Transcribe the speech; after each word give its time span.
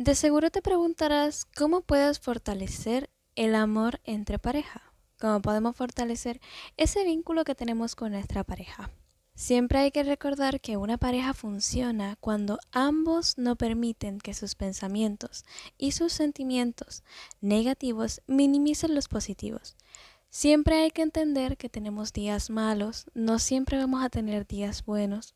De 0.00 0.14
seguro 0.14 0.50
te 0.50 0.62
preguntarás 0.62 1.44
cómo 1.44 1.82
puedes 1.82 2.20
fortalecer 2.20 3.10
el 3.34 3.54
amor 3.54 4.00
entre 4.04 4.38
pareja, 4.38 4.94
cómo 5.18 5.42
podemos 5.42 5.76
fortalecer 5.76 6.40
ese 6.78 7.04
vínculo 7.04 7.44
que 7.44 7.54
tenemos 7.54 7.94
con 7.94 8.12
nuestra 8.12 8.42
pareja. 8.42 8.90
Siempre 9.34 9.78
hay 9.78 9.90
que 9.90 10.02
recordar 10.02 10.62
que 10.62 10.78
una 10.78 10.96
pareja 10.96 11.34
funciona 11.34 12.16
cuando 12.18 12.58
ambos 12.72 13.36
no 13.36 13.56
permiten 13.56 14.20
que 14.20 14.32
sus 14.32 14.54
pensamientos 14.54 15.44
y 15.76 15.92
sus 15.92 16.14
sentimientos 16.14 17.04
negativos 17.42 18.22
minimicen 18.26 18.94
los 18.94 19.06
positivos. 19.06 19.76
Siempre 20.30 20.76
hay 20.76 20.90
que 20.90 21.02
entender 21.02 21.56
que 21.56 21.68
tenemos 21.68 22.12
días 22.12 22.50
malos, 22.50 23.06
no 23.14 23.38
siempre 23.38 23.76
vamos 23.78 24.02
a 24.02 24.08
tener 24.08 24.46
días 24.46 24.84
buenos. 24.84 25.34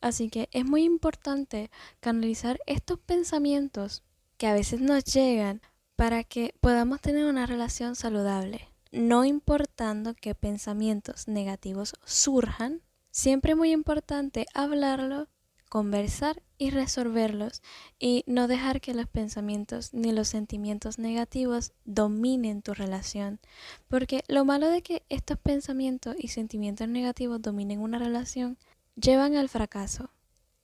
Así 0.00 0.28
que 0.28 0.48
es 0.52 0.64
muy 0.64 0.82
importante 0.84 1.70
canalizar 2.00 2.58
estos 2.66 2.98
pensamientos 2.98 4.02
que 4.38 4.46
a 4.46 4.54
veces 4.54 4.80
nos 4.80 5.04
llegan 5.04 5.62
para 5.94 6.24
que 6.24 6.54
podamos 6.60 7.00
tener 7.00 7.26
una 7.26 7.46
relación 7.46 7.94
saludable, 7.94 8.68
no 8.90 9.24
importando 9.24 10.14
qué 10.14 10.34
pensamientos 10.34 11.28
negativos 11.28 11.94
surjan 12.04 12.82
Siempre 13.12 13.52
es 13.52 13.58
muy 13.58 13.72
importante 13.72 14.46
hablarlo, 14.54 15.28
conversar 15.72 16.42
y 16.58 16.68
resolverlos 16.68 17.62
y 17.98 18.24
no 18.26 18.46
dejar 18.46 18.82
que 18.82 18.92
los 18.92 19.06
pensamientos 19.06 19.94
ni 19.94 20.12
los 20.12 20.28
sentimientos 20.28 20.98
negativos 20.98 21.72
dominen 21.86 22.60
tu 22.60 22.74
relación. 22.74 23.40
Porque 23.88 24.22
lo 24.28 24.44
malo 24.44 24.68
de 24.68 24.82
que 24.82 25.02
estos 25.08 25.38
pensamientos 25.38 26.14
y 26.18 26.28
sentimientos 26.28 26.88
negativos 26.88 27.40
dominen 27.40 27.80
una 27.80 27.98
relación 27.98 28.58
llevan 28.96 29.34
al 29.34 29.48
fracaso, 29.48 30.10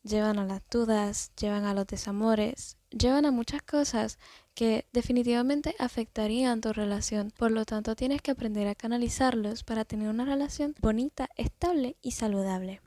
llevan 0.03 0.39
a 0.39 0.45
las 0.45 0.61
dudas, 0.71 1.33
llevan 1.41 1.65
a 1.65 1.73
los 1.73 1.87
desamores, 1.87 2.77
llevan 2.91 3.25
a 3.25 3.31
muchas 3.31 3.63
cosas 3.63 4.19
que 4.53 4.85
definitivamente 4.93 5.75
afectarían 5.79 6.61
tu 6.61 6.75
relación. 6.75 7.33
Por 7.35 7.51
lo 7.51 7.65
tanto, 7.65 7.97
tienes 7.97 8.21
que 8.21 8.33
aprender 8.33 8.69
a 8.69 8.75
canalizarlos 8.75 9.65
para 9.65 9.87
tener 9.87 10.11
una 10.11 10.27
relación 10.27 10.75
bonita, 10.83 11.31
estable 11.35 11.97
y 12.03 12.11
saludable. 12.11 12.83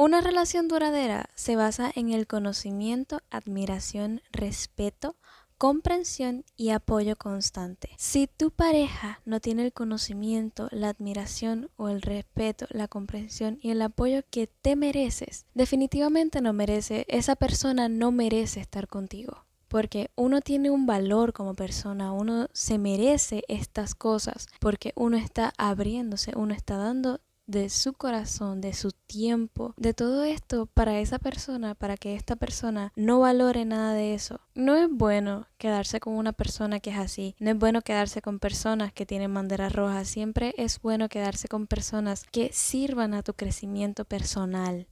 Una 0.00 0.22
relación 0.22 0.66
duradera 0.66 1.28
se 1.34 1.56
basa 1.56 1.92
en 1.94 2.10
el 2.10 2.26
conocimiento, 2.26 3.20
admiración, 3.28 4.22
respeto, 4.32 5.14
comprensión 5.58 6.46
y 6.56 6.70
apoyo 6.70 7.16
constante. 7.16 7.90
Si 7.98 8.26
tu 8.26 8.50
pareja 8.50 9.20
no 9.26 9.40
tiene 9.40 9.62
el 9.62 9.74
conocimiento, 9.74 10.68
la 10.70 10.88
admiración 10.88 11.68
o 11.76 11.90
el 11.90 12.00
respeto, 12.00 12.64
la 12.70 12.88
comprensión 12.88 13.58
y 13.60 13.72
el 13.72 13.82
apoyo 13.82 14.22
que 14.30 14.46
te 14.46 14.74
mereces, 14.74 15.44
definitivamente 15.52 16.40
no 16.40 16.54
merece, 16.54 17.04
esa 17.06 17.36
persona 17.36 17.90
no 17.90 18.10
merece 18.10 18.60
estar 18.60 18.88
contigo 18.88 19.44
porque 19.68 20.10
uno 20.16 20.40
tiene 20.40 20.70
un 20.70 20.84
valor 20.84 21.32
como 21.32 21.54
persona, 21.54 22.10
uno 22.10 22.48
se 22.52 22.76
merece 22.76 23.44
estas 23.46 23.94
cosas, 23.94 24.48
porque 24.58 24.92
uno 24.96 25.16
está 25.16 25.52
abriéndose, 25.58 26.32
uno 26.34 26.54
está 26.54 26.76
dando 26.76 27.20
de 27.50 27.68
su 27.68 27.92
corazón, 27.92 28.60
de 28.60 28.72
su 28.72 28.92
tiempo, 28.92 29.74
de 29.76 29.92
todo 29.92 30.24
esto 30.24 30.66
para 30.66 31.00
esa 31.00 31.18
persona, 31.18 31.74
para 31.74 31.96
que 31.96 32.14
esta 32.14 32.36
persona 32.36 32.92
no 32.94 33.20
valore 33.20 33.64
nada 33.64 33.92
de 33.92 34.14
eso. 34.14 34.40
No 34.54 34.76
es 34.76 34.88
bueno 34.88 35.46
quedarse 35.58 35.98
con 35.98 36.14
una 36.14 36.32
persona 36.32 36.80
que 36.80 36.90
es 36.90 36.96
así, 36.96 37.34
no 37.40 37.50
es 37.50 37.58
bueno 37.58 37.82
quedarse 37.82 38.22
con 38.22 38.38
personas 38.38 38.92
que 38.92 39.06
tienen 39.06 39.34
banderas 39.34 39.72
rojas, 39.72 40.08
siempre 40.08 40.54
es 40.56 40.80
bueno 40.80 41.08
quedarse 41.08 41.48
con 41.48 41.66
personas 41.66 42.24
que 42.30 42.50
sirvan 42.52 43.14
a 43.14 43.22
tu 43.22 43.34
crecimiento 43.34 44.04
personal. 44.04 44.86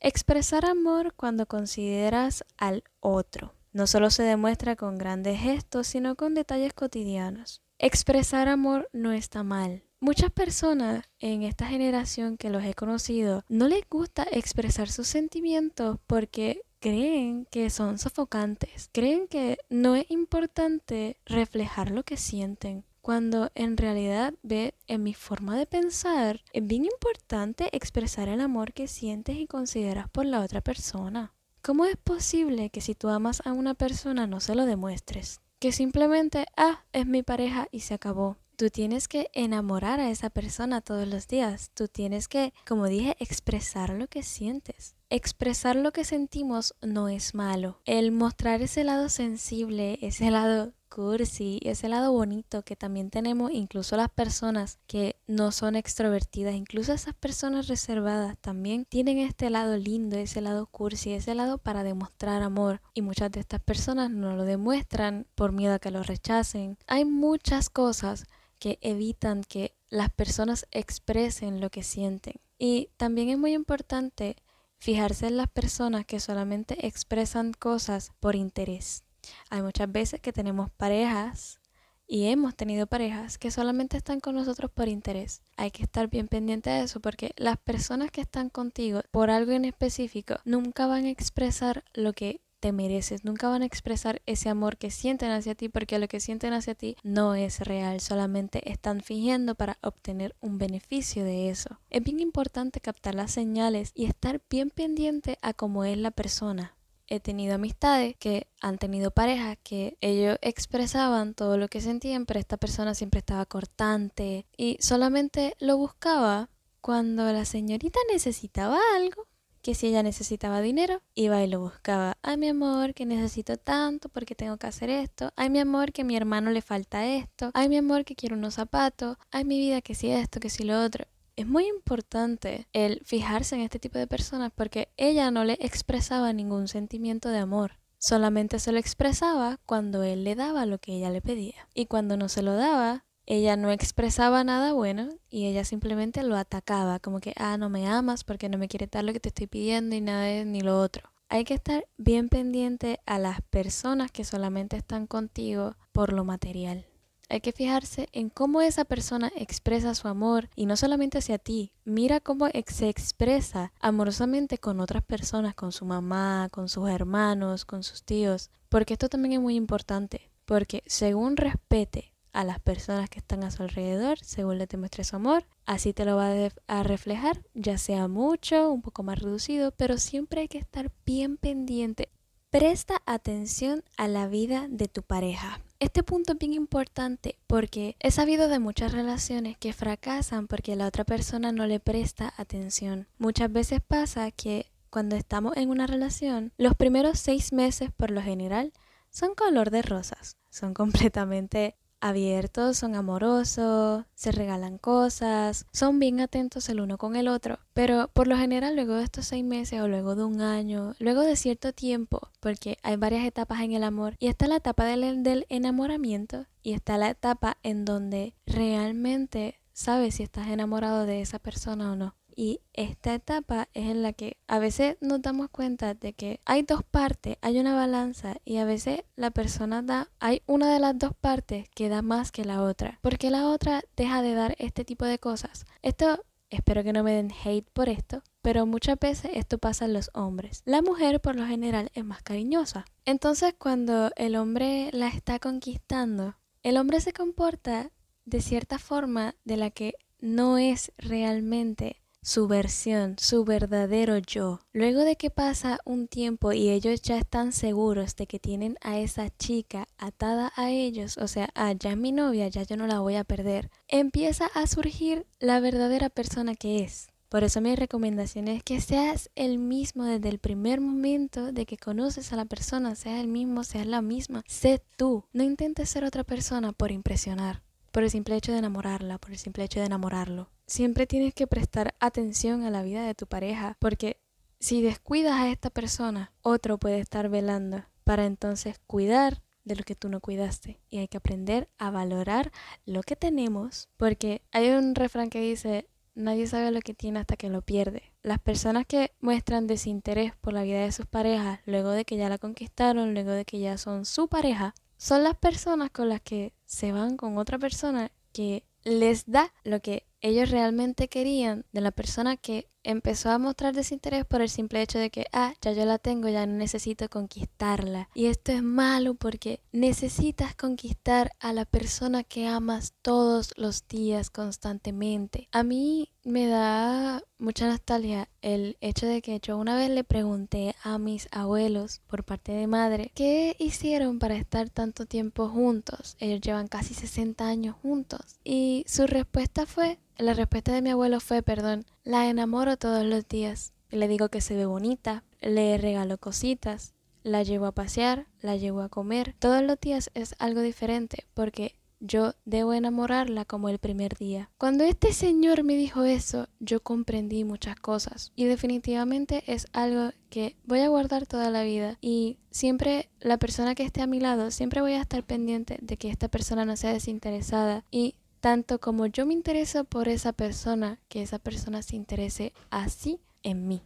Expresar 0.00 0.66
amor 0.66 1.14
cuando 1.14 1.46
consideras 1.46 2.44
al 2.58 2.84
otro. 3.00 3.54
No 3.72 3.86
solo 3.86 4.10
se 4.10 4.22
demuestra 4.22 4.76
con 4.76 4.98
grandes 4.98 5.40
gestos, 5.40 5.86
sino 5.86 6.14
con 6.14 6.34
detalles 6.34 6.74
cotidianos. 6.74 7.62
Expresar 7.78 8.48
amor 8.48 8.88
no 8.92 9.12
está 9.12 9.42
mal. 9.42 9.82
Muchas 10.04 10.30
personas 10.30 11.06
en 11.18 11.44
esta 11.44 11.66
generación 11.66 12.36
que 12.36 12.50
los 12.50 12.62
he 12.62 12.74
conocido 12.74 13.42
no 13.48 13.68
les 13.68 13.88
gusta 13.88 14.26
expresar 14.30 14.90
sus 14.90 15.08
sentimientos 15.08 15.98
porque 16.06 16.60
creen 16.78 17.46
que 17.50 17.70
son 17.70 17.96
sofocantes, 17.96 18.90
creen 18.92 19.26
que 19.28 19.56
no 19.70 19.96
es 19.96 20.04
importante 20.10 21.16
reflejar 21.24 21.90
lo 21.90 22.02
que 22.02 22.18
sienten, 22.18 22.84
cuando 23.00 23.50
en 23.54 23.78
realidad 23.78 24.34
ve 24.42 24.74
en 24.88 25.04
mi 25.04 25.14
forma 25.14 25.56
de 25.56 25.64
pensar 25.64 26.42
es 26.52 26.66
bien 26.66 26.84
importante 26.84 27.74
expresar 27.74 28.28
el 28.28 28.42
amor 28.42 28.74
que 28.74 28.88
sientes 28.88 29.38
y 29.38 29.46
consideras 29.46 30.10
por 30.10 30.26
la 30.26 30.42
otra 30.42 30.60
persona. 30.60 31.32
¿Cómo 31.62 31.86
es 31.86 31.96
posible 31.96 32.68
que 32.68 32.82
si 32.82 32.94
tú 32.94 33.08
amas 33.08 33.40
a 33.46 33.54
una 33.54 33.72
persona 33.72 34.26
no 34.26 34.40
se 34.40 34.54
lo 34.54 34.66
demuestres? 34.66 35.40
Que 35.60 35.72
simplemente, 35.72 36.44
ah, 36.58 36.84
es 36.92 37.06
mi 37.06 37.22
pareja 37.22 37.68
y 37.70 37.80
se 37.80 37.94
acabó. 37.94 38.36
Tú 38.56 38.70
tienes 38.70 39.08
que 39.08 39.30
enamorar 39.32 39.98
a 39.98 40.10
esa 40.10 40.30
persona 40.30 40.80
todos 40.80 41.08
los 41.08 41.26
días. 41.26 41.72
Tú 41.74 41.88
tienes 41.88 42.28
que, 42.28 42.52
como 42.64 42.86
dije, 42.86 43.16
expresar 43.18 43.90
lo 43.90 44.06
que 44.06 44.22
sientes. 44.22 44.94
Expresar 45.10 45.74
lo 45.74 45.90
que 45.92 46.04
sentimos 46.04 46.74
no 46.80 47.08
es 47.08 47.34
malo. 47.34 47.80
El 47.84 48.12
mostrar 48.12 48.62
ese 48.62 48.84
lado 48.84 49.08
sensible, 49.08 49.98
ese 50.02 50.30
lado 50.30 50.72
cursi, 50.88 51.58
ese 51.64 51.88
lado 51.88 52.12
bonito 52.12 52.62
que 52.62 52.76
también 52.76 53.10
tenemos 53.10 53.50
incluso 53.50 53.96
las 53.96 54.10
personas 54.10 54.78
que 54.86 55.16
no 55.26 55.50
son 55.50 55.74
extrovertidas, 55.74 56.54
incluso 56.54 56.92
esas 56.92 57.14
personas 57.14 57.66
reservadas 57.66 58.38
también 58.38 58.84
tienen 58.84 59.18
este 59.18 59.50
lado 59.50 59.76
lindo, 59.76 60.16
ese 60.16 60.40
lado 60.40 60.66
cursi, 60.66 61.12
ese 61.12 61.34
lado 61.34 61.58
para 61.58 61.82
demostrar 61.82 62.42
amor 62.42 62.80
y 62.94 63.02
muchas 63.02 63.32
de 63.32 63.40
estas 63.40 63.60
personas 63.60 64.12
no 64.12 64.36
lo 64.36 64.44
demuestran 64.44 65.26
por 65.34 65.50
miedo 65.50 65.74
a 65.74 65.78
que 65.80 65.90
lo 65.90 66.04
rechacen. 66.04 66.78
Hay 66.86 67.04
muchas 67.04 67.70
cosas 67.70 68.26
que 68.58 68.78
evitan 68.80 69.42
que 69.44 69.74
las 69.88 70.10
personas 70.10 70.66
expresen 70.70 71.60
lo 71.60 71.70
que 71.70 71.82
sienten. 71.82 72.34
Y 72.58 72.90
también 72.96 73.28
es 73.28 73.38
muy 73.38 73.52
importante 73.52 74.36
fijarse 74.78 75.26
en 75.26 75.36
las 75.36 75.48
personas 75.48 76.04
que 76.04 76.20
solamente 76.20 76.86
expresan 76.86 77.52
cosas 77.52 78.12
por 78.20 78.36
interés. 78.36 79.04
Hay 79.50 79.62
muchas 79.62 79.90
veces 79.90 80.20
que 80.20 80.32
tenemos 80.32 80.70
parejas 80.70 81.60
y 82.06 82.26
hemos 82.26 82.54
tenido 82.54 82.86
parejas 82.86 83.38
que 83.38 83.50
solamente 83.50 83.96
están 83.96 84.20
con 84.20 84.34
nosotros 84.34 84.70
por 84.70 84.88
interés. 84.88 85.40
Hay 85.56 85.70
que 85.70 85.82
estar 85.82 86.08
bien 86.08 86.28
pendiente 86.28 86.70
de 86.70 86.82
eso 86.82 87.00
porque 87.00 87.32
las 87.36 87.56
personas 87.56 88.10
que 88.10 88.20
están 88.20 88.50
contigo 88.50 89.00
por 89.10 89.30
algo 89.30 89.52
en 89.52 89.64
específico 89.64 90.36
nunca 90.44 90.86
van 90.86 91.06
a 91.06 91.10
expresar 91.10 91.84
lo 91.94 92.12
que 92.12 92.42
te 92.64 92.72
mereces, 92.72 93.26
nunca 93.26 93.50
van 93.50 93.60
a 93.60 93.66
expresar 93.66 94.22
ese 94.24 94.48
amor 94.48 94.78
que 94.78 94.90
sienten 94.90 95.30
hacia 95.30 95.54
ti 95.54 95.68
porque 95.68 95.98
lo 95.98 96.08
que 96.08 96.18
sienten 96.18 96.54
hacia 96.54 96.74
ti 96.74 96.96
no 97.02 97.34
es 97.34 97.60
real, 97.60 98.00
solamente 98.00 98.72
están 98.72 99.02
fingiendo 99.02 99.54
para 99.54 99.76
obtener 99.82 100.34
un 100.40 100.56
beneficio 100.56 101.24
de 101.24 101.50
eso. 101.50 101.78
Es 101.90 102.02
bien 102.02 102.20
importante 102.20 102.80
captar 102.80 103.16
las 103.16 103.32
señales 103.32 103.92
y 103.94 104.06
estar 104.06 104.40
bien 104.48 104.70
pendiente 104.70 105.38
a 105.42 105.52
cómo 105.52 105.84
es 105.84 105.98
la 105.98 106.10
persona 106.10 106.74
he 107.06 107.20
tenido 107.20 107.56
amistades 107.56 108.16
que 108.16 108.48
han 108.62 108.78
tenido 108.78 109.10
parejas 109.10 109.58
que 109.62 109.98
ellos 110.00 110.38
expresaban 110.40 111.34
todo 111.34 111.58
lo 111.58 111.68
que 111.68 111.82
sentían, 111.82 112.24
pero 112.24 112.40
esta 112.40 112.56
persona 112.56 112.94
siempre 112.94 113.18
estaba 113.18 113.44
cortante 113.44 114.46
y 114.56 114.78
solamente 114.80 115.54
lo 115.60 115.76
buscaba 115.76 116.48
cuando 116.80 117.30
la 117.30 117.44
señorita 117.44 117.98
necesitaba 118.10 118.78
algo. 118.96 119.28
Que 119.64 119.74
si 119.74 119.86
ella 119.86 120.02
necesitaba 120.02 120.60
dinero, 120.60 121.00
iba 121.14 121.42
y 121.42 121.46
lo 121.48 121.58
buscaba. 121.58 122.18
Ay, 122.20 122.36
mi 122.36 122.48
amor, 122.48 122.92
que 122.92 123.06
necesito 123.06 123.56
tanto 123.56 124.10
porque 124.10 124.34
tengo 124.34 124.58
que 124.58 124.66
hacer 124.66 124.90
esto. 124.90 125.32
Ay, 125.36 125.48
mi 125.48 125.58
amor, 125.58 125.90
que 125.90 126.02
a 126.02 126.04
mi 126.04 126.16
hermano 126.16 126.50
le 126.50 126.60
falta 126.60 127.06
esto. 127.06 127.50
Ay, 127.54 127.70
mi 127.70 127.78
amor, 127.78 128.04
que 128.04 128.14
quiero 128.14 128.36
unos 128.36 128.54
zapatos. 128.54 129.16
Ay, 129.30 129.46
mi 129.46 129.58
vida, 129.58 129.80
que 129.80 129.94
si 129.94 130.10
esto, 130.10 130.38
que 130.38 130.50
si 130.50 130.64
lo 130.64 130.84
otro 130.84 131.06
es 131.36 131.46
muy 131.46 131.66
importante 131.66 132.68
el 132.74 133.00
fijarse 133.06 133.54
en 133.54 133.62
este 133.62 133.78
tipo 133.78 133.98
de 133.98 134.06
personas 134.06 134.52
porque 134.54 134.90
ella 134.98 135.30
no 135.30 135.44
le 135.44 135.54
expresaba 135.54 136.34
ningún 136.34 136.68
sentimiento 136.68 137.30
de 137.30 137.38
amor. 137.38 137.78
Solamente 137.98 138.58
se 138.58 138.70
lo 138.70 138.78
expresaba 138.78 139.58
cuando 139.64 140.02
él 140.02 140.24
le 140.24 140.34
daba 140.34 140.66
lo 140.66 140.76
que 140.76 140.92
ella 140.92 141.08
le 141.08 141.22
pedía. 141.22 141.68
Y 141.72 141.86
cuando 141.86 142.18
no 142.18 142.28
se 142.28 142.42
lo 142.42 142.54
daba, 142.54 143.06
ella 143.26 143.56
no 143.56 143.70
expresaba 143.70 144.44
nada 144.44 144.72
bueno 144.72 145.08
y 145.30 145.46
ella 145.46 145.64
simplemente 145.64 146.22
lo 146.22 146.36
atacaba, 146.36 146.98
como 146.98 147.20
que, 147.20 147.32
ah, 147.36 147.56
no 147.56 147.70
me 147.70 147.86
amas 147.86 148.22
porque 148.24 148.48
no 148.48 148.58
me 148.58 148.68
quiere 148.68 148.86
dar 148.86 149.04
lo 149.04 149.12
que 149.12 149.20
te 149.20 149.30
estoy 149.30 149.46
pidiendo 149.46 149.96
y 149.96 150.00
nada 150.00 150.44
ni 150.44 150.60
lo 150.60 150.78
otro. 150.80 151.10
Hay 151.28 151.44
que 151.44 151.54
estar 151.54 151.86
bien 151.96 152.28
pendiente 152.28 153.00
a 153.06 153.18
las 153.18 153.40
personas 153.42 154.12
que 154.12 154.24
solamente 154.24 154.76
están 154.76 155.06
contigo 155.06 155.76
por 155.92 156.12
lo 156.12 156.24
material. 156.24 156.86
Hay 157.30 157.40
que 157.40 157.52
fijarse 157.52 158.08
en 158.12 158.28
cómo 158.28 158.60
esa 158.60 158.84
persona 158.84 159.32
expresa 159.34 159.94
su 159.94 160.06
amor 160.08 160.50
y 160.54 160.66
no 160.66 160.76
solamente 160.76 161.18
hacia 161.18 161.38
ti. 161.38 161.72
Mira 161.84 162.20
cómo 162.20 162.46
se 162.66 162.88
expresa 162.90 163.72
amorosamente 163.80 164.58
con 164.58 164.78
otras 164.78 165.02
personas, 165.02 165.54
con 165.54 165.72
su 165.72 165.86
mamá, 165.86 166.48
con 166.52 166.68
sus 166.68 166.90
hermanos, 166.90 167.64
con 167.64 167.82
sus 167.82 168.04
tíos. 168.04 168.50
Porque 168.68 168.92
esto 168.92 169.08
también 169.08 169.32
es 169.32 169.40
muy 169.40 169.56
importante. 169.56 170.30
Porque 170.44 170.82
según 170.86 171.36
respete 171.38 172.13
a 172.34 172.44
las 172.44 172.60
personas 172.60 173.08
que 173.08 173.20
están 173.20 173.44
a 173.44 173.50
su 173.50 173.62
alrededor, 173.62 174.18
según 174.18 174.58
le 174.58 174.66
demuestre 174.66 175.04
su 175.04 175.16
amor, 175.16 175.46
así 175.64 175.94
te 175.94 176.04
lo 176.04 176.16
va 176.16 176.30
a 176.66 176.82
reflejar, 176.82 177.40
ya 177.54 177.78
sea 177.78 178.08
mucho, 178.08 178.70
un 178.70 178.82
poco 178.82 179.02
más 179.02 179.18
reducido, 179.20 179.70
pero 179.70 179.96
siempre 179.96 180.42
hay 180.42 180.48
que 180.48 180.58
estar 180.58 180.92
bien 181.06 181.38
pendiente 181.38 182.10
Presta 182.54 183.02
atención 183.04 183.82
a 183.96 184.06
la 184.06 184.28
vida 184.28 184.68
de 184.70 184.86
tu 184.86 185.02
pareja. 185.02 185.60
Este 185.80 186.04
punto 186.04 186.34
es 186.34 186.38
bien 186.38 186.52
importante 186.52 187.36
porque 187.48 187.96
he 187.98 188.12
sabido 188.12 188.46
de 188.46 188.60
muchas 188.60 188.92
relaciones 188.92 189.56
que 189.58 189.72
fracasan 189.72 190.46
porque 190.46 190.76
la 190.76 190.86
otra 190.86 191.02
persona 191.02 191.50
no 191.50 191.66
le 191.66 191.80
presta 191.80 192.32
atención. 192.36 193.08
Muchas 193.18 193.50
veces 193.50 193.80
pasa 193.80 194.30
que 194.30 194.70
cuando 194.88 195.16
estamos 195.16 195.56
en 195.56 195.68
una 195.68 195.88
relación, 195.88 196.52
los 196.56 196.76
primeros 196.76 197.18
seis 197.18 197.52
meses 197.52 197.90
por 197.90 198.12
lo 198.12 198.22
general 198.22 198.72
son 199.10 199.34
color 199.34 199.70
de 199.72 199.82
rosas, 199.82 200.36
son 200.48 200.74
completamente 200.74 201.74
abiertos, 202.04 202.76
son 202.76 202.94
amorosos, 202.94 204.04
se 204.14 204.30
regalan 204.30 204.76
cosas, 204.76 205.66
son 205.72 205.98
bien 205.98 206.20
atentos 206.20 206.68
el 206.68 206.80
uno 206.80 206.98
con 206.98 207.16
el 207.16 207.28
otro. 207.28 207.58
Pero 207.72 208.10
por 208.12 208.28
lo 208.28 208.36
general 208.36 208.74
luego 208.74 208.94
de 208.94 209.04
estos 209.04 209.26
seis 209.26 209.44
meses 209.44 209.80
o 209.80 209.88
luego 209.88 210.14
de 210.14 210.24
un 210.24 210.42
año, 210.42 210.94
luego 210.98 211.22
de 211.22 211.34
cierto 211.34 211.72
tiempo, 211.72 212.28
porque 212.40 212.76
hay 212.82 212.96
varias 212.96 213.24
etapas 213.24 213.62
en 213.62 213.72
el 213.72 213.82
amor, 213.82 214.16
y 214.18 214.28
está 214.28 214.46
la 214.48 214.56
etapa 214.56 214.84
del, 214.84 215.22
del 215.22 215.46
enamoramiento 215.48 216.46
y 216.62 216.74
está 216.74 216.98
la 216.98 217.08
etapa 217.08 217.56
en 217.62 217.86
donde 217.86 218.34
realmente 218.46 219.60
sabes 219.72 220.16
si 220.16 220.22
estás 220.22 220.48
enamorado 220.48 221.06
de 221.06 221.22
esa 221.22 221.38
persona 221.38 221.92
o 221.92 221.96
no. 221.96 222.16
Y 222.36 222.60
esta 222.72 223.14
etapa 223.14 223.68
es 223.74 223.90
en 223.90 224.02
la 224.02 224.12
que 224.12 224.36
a 224.48 224.58
veces 224.58 224.96
nos 225.00 225.22
damos 225.22 225.50
cuenta 225.50 225.94
de 225.94 226.12
que 226.12 226.40
hay 226.44 226.62
dos 226.62 226.82
partes, 226.82 227.36
hay 227.42 227.58
una 227.58 227.74
balanza 227.74 228.36
y 228.44 228.56
a 228.56 228.64
veces 228.64 229.02
la 229.16 229.30
persona 229.30 229.82
da, 229.82 230.10
hay 230.18 230.42
una 230.46 230.72
de 230.72 230.80
las 230.80 230.98
dos 230.98 231.12
partes 231.14 231.68
que 231.74 231.88
da 231.88 232.02
más 232.02 232.32
que 232.32 232.44
la 232.44 232.62
otra, 232.62 232.98
porque 233.02 233.30
la 233.30 233.48
otra 233.48 233.82
deja 233.96 234.22
de 234.22 234.34
dar 234.34 234.56
este 234.58 234.84
tipo 234.84 235.04
de 235.04 235.18
cosas. 235.18 235.64
Esto, 235.82 236.24
espero 236.50 236.82
que 236.82 236.92
no 236.92 237.04
me 237.04 237.14
den 237.14 237.32
hate 237.44 237.68
por 237.72 237.88
esto, 237.88 238.22
pero 238.42 238.66
muchas 238.66 238.98
veces 238.98 239.30
esto 239.34 239.58
pasa 239.58 239.84
en 239.84 239.92
los 239.92 240.10
hombres. 240.14 240.62
La 240.64 240.82
mujer 240.82 241.20
por 241.20 241.36
lo 241.36 241.46
general 241.46 241.90
es 241.94 242.04
más 242.04 242.22
cariñosa. 242.22 242.84
Entonces 243.04 243.54
cuando 243.56 244.10
el 244.16 244.36
hombre 244.36 244.90
la 244.92 245.08
está 245.08 245.38
conquistando, 245.38 246.34
el 246.62 246.78
hombre 246.78 247.00
se 247.00 247.12
comporta 247.12 247.90
de 248.24 248.40
cierta 248.40 248.78
forma 248.78 249.34
de 249.44 249.56
la 249.56 249.70
que 249.70 249.94
no 250.20 250.58
es 250.58 250.92
realmente 250.96 252.03
su 252.24 252.48
versión, 252.48 253.16
su 253.18 253.44
verdadero 253.44 254.16
yo. 254.16 254.60
Luego 254.72 255.00
de 255.00 255.16
que 255.16 255.28
pasa 255.28 255.78
un 255.84 256.08
tiempo 256.08 256.52
y 256.52 256.70
ellos 256.70 257.02
ya 257.02 257.18
están 257.18 257.52
seguros 257.52 258.16
de 258.16 258.26
que 258.26 258.38
tienen 258.38 258.78
a 258.80 258.98
esa 258.98 259.28
chica 259.28 259.86
atada 259.98 260.50
a 260.56 260.70
ellos, 260.70 261.18
o 261.18 261.28
sea, 261.28 261.50
ah, 261.54 261.72
ya 261.72 261.90
es 261.90 261.98
mi 261.98 262.12
novia, 262.12 262.48
ya 262.48 262.62
yo 262.62 262.78
no 262.78 262.86
la 262.86 263.00
voy 263.00 263.16
a 263.16 263.24
perder, 263.24 263.70
empieza 263.88 264.46
a 264.46 264.66
surgir 264.66 265.26
la 265.38 265.60
verdadera 265.60 266.08
persona 266.08 266.54
que 266.54 266.82
es. 266.82 267.08
Por 267.28 267.44
eso 267.44 267.60
mi 267.60 267.76
recomendación 267.76 268.48
es 268.48 268.62
que 268.62 268.80
seas 268.80 269.28
el 269.34 269.58
mismo 269.58 270.04
desde 270.04 270.30
el 270.30 270.38
primer 270.38 270.80
momento 270.80 271.52
de 271.52 271.66
que 271.66 271.76
conoces 271.76 272.32
a 272.32 272.36
la 272.36 272.46
persona, 272.46 272.94
seas 272.94 273.20
el 273.20 273.28
mismo, 273.28 273.64
seas 273.64 273.86
la 273.86 274.00
misma, 274.00 274.44
sé 274.46 274.82
tú. 274.96 275.24
No 275.34 275.42
intentes 275.42 275.90
ser 275.90 276.04
otra 276.04 276.24
persona 276.24 276.72
por 276.72 276.90
impresionar, 276.90 277.62
por 277.90 278.02
el 278.02 278.10
simple 278.10 278.36
hecho 278.36 278.52
de 278.52 278.58
enamorarla, 278.58 279.18
por 279.18 279.32
el 279.32 279.38
simple 279.38 279.64
hecho 279.64 279.80
de 279.80 279.86
enamorarlo 279.86 280.53
siempre 280.66 281.06
tienes 281.06 281.34
que 281.34 281.46
prestar 281.46 281.94
atención 282.00 282.64
a 282.64 282.70
la 282.70 282.82
vida 282.82 283.06
de 283.06 283.14
tu 283.14 283.26
pareja, 283.26 283.76
porque 283.78 284.20
si 284.60 284.82
descuidas 284.82 285.34
a 285.34 285.50
esta 285.50 285.70
persona, 285.70 286.32
otro 286.42 286.78
puede 286.78 286.98
estar 286.98 287.28
velando 287.28 287.84
para 288.04 288.26
entonces 288.26 288.80
cuidar 288.86 289.42
de 289.64 289.76
lo 289.76 289.82
que 289.82 289.94
tú 289.94 290.08
no 290.08 290.20
cuidaste. 290.20 290.80
Y 290.90 290.98
hay 290.98 291.08
que 291.08 291.16
aprender 291.16 291.68
a 291.78 291.90
valorar 291.90 292.52
lo 292.86 293.02
que 293.02 293.16
tenemos, 293.16 293.88
porque 293.96 294.42
hay 294.52 294.70
un 294.70 294.94
refrán 294.94 295.30
que 295.30 295.40
dice, 295.40 295.88
nadie 296.14 296.46
sabe 296.46 296.70
lo 296.70 296.80
que 296.80 296.94
tiene 296.94 297.18
hasta 297.18 297.36
que 297.36 297.50
lo 297.50 297.62
pierde. 297.62 298.12
Las 298.22 298.38
personas 298.38 298.86
que 298.86 299.12
muestran 299.20 299.66
desinterés 299.66 300.34
por 300.36 300.52
la 300.52 300.62
vida 300.62 300.80
de 300.80 300.92
sus 300.92 301.06
parejas, 301.06 301.60
luego 301.66 301.90
de 301.90 302.04
que 302.04 302.16
ya 302.16 302.28
la 302.28 302.38
conquistaron, 302.38 303.14
luego 303.14 303.30
de 303.30 303.44
que 303.44 303.58
ya 303.58 303.78
son 303.78 304.04
su 304.04 304.28
pareja, 304.28 304.74
son 304.96 305.24
las 305.24 305.36
personas 305.36 305.90
con 305.90 306.08
las 306.08 306.20
que 306.20 306.54
se 306.64 306.92
van 306.92 307.16
con 307.16 307.36
otra 307.36 307.58
persona 307.58 308.10
que 308.32 308.64
les 308.84 309.24
da 309.26 309.52
lo 309.64 309.80
que 309.80 310.06
ellos 310.20 310.50
realmente 310.50 311.08
querían 311.08 311.64
de 311.72 311.80
la 311.80 311.90
persona 311.90 312.36
que 312.36 312.68
empezó 312.84 313.30
a 313.30 313.38
mostrar 313.38 313.74
desinterés 313.74 314.24
por 314.24 314.42
el 314.42 314.48
simple 314.48 314.82
hecho 314.82 314.98
de 314.98 315.10
que, 315.10 315.26
ah, 315.32 315.54
ya 315.60 315.72
yo 315.72 315.84
la 315.84 315.98
tengo, 315.98 316.28
ya 316.28 316.46
no 316.46 316.54
necesito 316.54 317.08
conquistarla. 317.08 318.08
Y 318.14 318.26
esto 318.26 318.52
es 318.52 318.62
malo 318.62 319.14
porque 319.14 319.60
necesitas 319.72 320.54
conquistar 320.54 321.32
a 321.40 321.52
la 321.52 321.64
persona 321.64 322.22
que 322.22 322.46
amas 322.46 322.94
todos 323.02 323.52
los 323.56 323.88
días 323.88 324.30
constantemente. 324.30 325.48
A 325.50 325.62
mí 325.62 326.10
me 326.22 326.46
da 326.46 327.22
mucha 327.38 327.68
nostalgia 327.68 328.28
el 328.40 328.76
hecho 328.80 329.06
de 329.06 329.20
que 329.20 329.40
yo 329.40 329.58
una 329.58 329.76
vez 329.76 329.90
le 329.90 330.04
pregunté 330.04 330.74
a 330.82 330.98
mis 330.98 331.28
abuelos 331.30 332.00
por 332.06 332.24
parte 332.24 332.52
de 332.52 332.66
madre 332.66 333.10
qué 333.14 333.56
hicieron 333.58 334.18
para 334.18 334.36
estar 334.36 334.70
tanto 334.70 335.06
tiempo 335.06 335.48
juntos. 335.48 336.16
Ellos 336.20 336.40
llevan 336.40 336.68
casi 336.68 336.94
60 336.94 337.46
años 337.46 337.76
juntos. 337.82 338.38
Y 338.44 338.84
su 338.86 339.06
respuesta 339.06 339.66
fue, 339.66 339.98
la 340.18 340.34
respuesta 340.34 340.72
de 340.72 340.82
mi 340.82 340.90
abuelo 340.90 341.20
fue, 341.20 341.42
perdón, 341.42 341.86
la 342.04 342.28
enamoro 342.28 342.76
todos 342.76 343.04
los 343.04 343.26
días. 343.28 343.72
Le 343.90 344.08
digo 344.08 344.28
que 344.28 344.40
se 344.40 344.56
ve 344.56 344.66
bonita, 344.66 345.24
le 345.40 345.76
regalo 345.78 346.18
cositas, 346.18 346.94
la 347.22 347.42
llevo 347.42 347.66
a 347.66 347.72
pasear, 347.72 348.26
la 348.40 348.56
llevo 348.56 348.82
a 348.82 348.88
comer. 348.88 349.34
Todos 349.38 349.62
los 349.62 349.80
días 349.80 350.10
es 350.14 350.34
algo 350.38 350.60
diferente 350.60 351.26
porque 351.34 351.76
yo 352.00 352.34
debo 352.44 352.74
enamorarla 352.74 353.44
como 353.44 353.68
el 353.68 353.78
primer 353.78 354.16
día. 354.16 354.50
Cuando 354.58 354.84
este 354.84 355.12
señor 355.12 355.64
me 355.64 355.74
dijo 355.74 356.04
eso, 356.04 356.48
yo 356.60 356.80
comprendí 356.80 357.44
muchas 357.44 357.76
cosas 357.76 358.32
y 358.36 358.44
definitivamente 358.44 359.42
es 359.46 359.66
algo 359.72 360.10
que 360.28 360.56
voy 360.64 360.80
a 360.80 360.88
guardar 360.88 361.26
toda 361.26 361.50
la 361.50 361.62
vida 361.62 361.96
y 362.02 362.38
siempre 362.50 363.08
la 363.20 363.38
persona 363.38 363.74
que 363.74 363.84
esté 363.84 364.02
a 364.02 364.06
mi 364.06 364.20
lado, 364.20 364.50
siempre 364.50 364.82
voy 364.82 364.92
a 364.92 365.00
estar 365.00 365.24
pendiente 365.24 365.78
de 365.80 365.96
que 365.96 366.10
esta 366.10 366.28
persona 366.28 366.64
no 366.66 366.76
sea 366.76 366.92
desinteresada 366.92 367.84
y 367.90 368.16
tanto 368.44 368.78
como 368.78 369.06
yo 369.06 369.24
me 369.24 369.32
intereso 369.32 369.84
por 369.84 370.06
esa 370.06 370.34
persona, 370.34 371.00
que 371.08 371.22
esa 371.22 371.38
persona 371.38 371.80
se 371.80 371.96
interese 371.96 372.52
así 372.68 373.18
en 373.42 373.66
mí. 373.68 373.82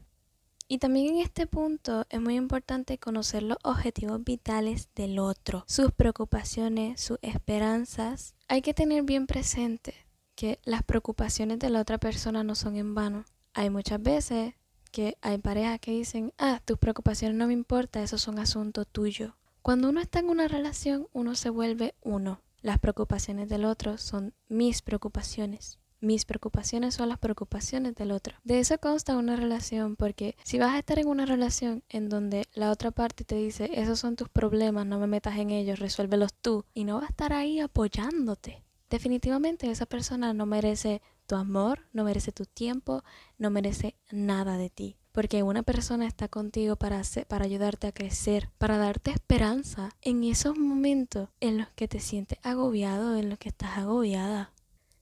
Y 0.66 0.78
también 0.78 1.14
en 1.14 1.20
este 1.20 1.46
punto 1.46 2.06
es 2.10 2.20
muy 2.20 2.34
importante 2.34 2.99
conocer 2.99 3.44
los 3.44 3.58
objetivos 3.62 4.25
vitales 4.25 4.88
del 4.96 5.20
otro, 5.20 5.62
sus 5.69 5.93
preocupaciones, 5.93 7.00
sus 7.00 7.20
esperanzas. 7.22 8.34
Hay 8.49 8.60
que 8.60 8.75
tener 8.75 9.05
bien 9.05 9.28
presente 9.28 9.94
que 10.34 10.58
las 10.64 10.82
preocupaciones 10.82 11.61
de 11.61 11.70
la 11.70 11.82
otra 11.82 11.99
persona 11.99 12.43
no 12.43 12.56
son 12.56 12.75
en 12.75 12.96
vano. 12.96 13.26
Hay 13.54 13.70
muchas 13.70 14.02
veces 14.02 14.54
que 14.90 15.16
hay 15.20 15.38
parejas 15.38 15.78
que 15.78 15.93
dicen, 15.93 16.32
ah, 16.37 16.61
tus 16.64 16.78
preocupaciones 16.78 17.37
no 17.37 17.46
me 17.46 17.52
importan, 17.52 18.02
esos 18.02 18.22
son 18.22 18.40
asuntos 18.40 18.88
tuyos. 18.90 19.34
Cuando 19.62 19.88
uno 19.88 20.00
está 20.00 20.19
en 20.19 20.31
una 20.31 20.49
relación, 20.49 21.06
uno 21.12 21.37
se 21.37 21.49
vuelve 21.49 21.94
uno. 22.02 22.40
Las 22.68 22.78
preocupaciones 22.78 23.48
del 23.48 23.64
otro 23.64 23.96
son 23.96 24.34
mis 24.46 24.82
preocupaciones. 24.82 25.78
Mis 26.02 26.26
preocupaciones 26.26 26.96
son 26.96 27.08
las 27.08 27.16
preocupaciones 27.16 27.94
del 27.94 28.10
otro. 28.10 28.37
De 28.44 28.58
eso 28.58 28.76
consta 28.76 29.16
una 29.16 29.37
relación 29.37 29.96
porque 29.96 30.37
si 30.44 30.58
vas 30.58 30.75
a 30.75 30.78
estar 30.80 30.98
en 30.98 31.08
una 31.08 31.25
relación 31.25 31.82
en 31.88 32.10
donde 32.10 32.44
la 32.52 32.70
otra 32.70 32.90
parte 32.90 33.25
te 33.25 33.37
dice, 33.37 33.70
esos 33.72 34.00
son 34.00 34.16
tus 34.16 34.28
problemas, 34.28 34.84
no 34.84 34.98
me 34.98 35.06
metas 35.06 35.38
en 35.38 35.48
ellos, 35.48 35.78
resuélvelos 35.78 36.34
tú, 36.34 36.66
y 36.75 36.84
no 36.84 36.98
va 36.98 37.06
a 37.06 37.08
estar 37.08 37.32
ahí 37.32 37.58
apoyándote. 37.58 38.62
Definitivamente 38.90 39.70
esa 39.70 39.87
persona 39.87 40.34
no 40.34 40.44
merece 40.44 41.00
tu 41.26 41.37
amor, 41.37 41.87
no 41.94 42.04
merece 42.04 42.32
tu 42.32 42.44
tiempo, 42.44 43.02
no 43.38 43.48
merece 43.48 43.96
nada 44.10 44.58
de 44.58 44.68
ti. 44.68 44.98
Porque 45.18 45.42
una 45.42 45.64
persona 45.64 46.06
está 46.06 46.28
contigo 46.28 46.76
para, 46.76 47.02
para 47.26 47.44
ayudarte 47.44 47.88
a 47.88 47.92
crecer, 47.92 48.50
para 48.56 48.78
darte 48.78 49.10
esperanza 49.10 49.90
en 50.00 50.22
esos 50.22 50.56
momentos 50.56 51.28
en 51.40 51.58
los 51.58 51.66
que 51.70 51.88
te 51.88 51.98
sientes 51.98 52.38
agobiado, 52.44 53.16
en 53.16 53.28
los 53.28 53.37
que 53.40 53.48
estás 53.48 53.78
agobiada. 53.78 54.52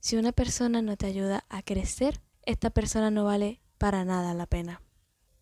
Si 0.01 0.17
una 0.17 0.33
persona 0.33 0.81
no 0.81 0.97
te 0.97 1.05
ayuda 1.05 1.45
a 1.51 1.61
crecer, 1.61 2.23
esta 2.47 2.71
persona 2.71 3.11
no 3.11 3.27
vale 3.27 3.61
para 3.77 4.07
nada 4.07 4.33
la 4.33 4.47
pena. 4.47 4.81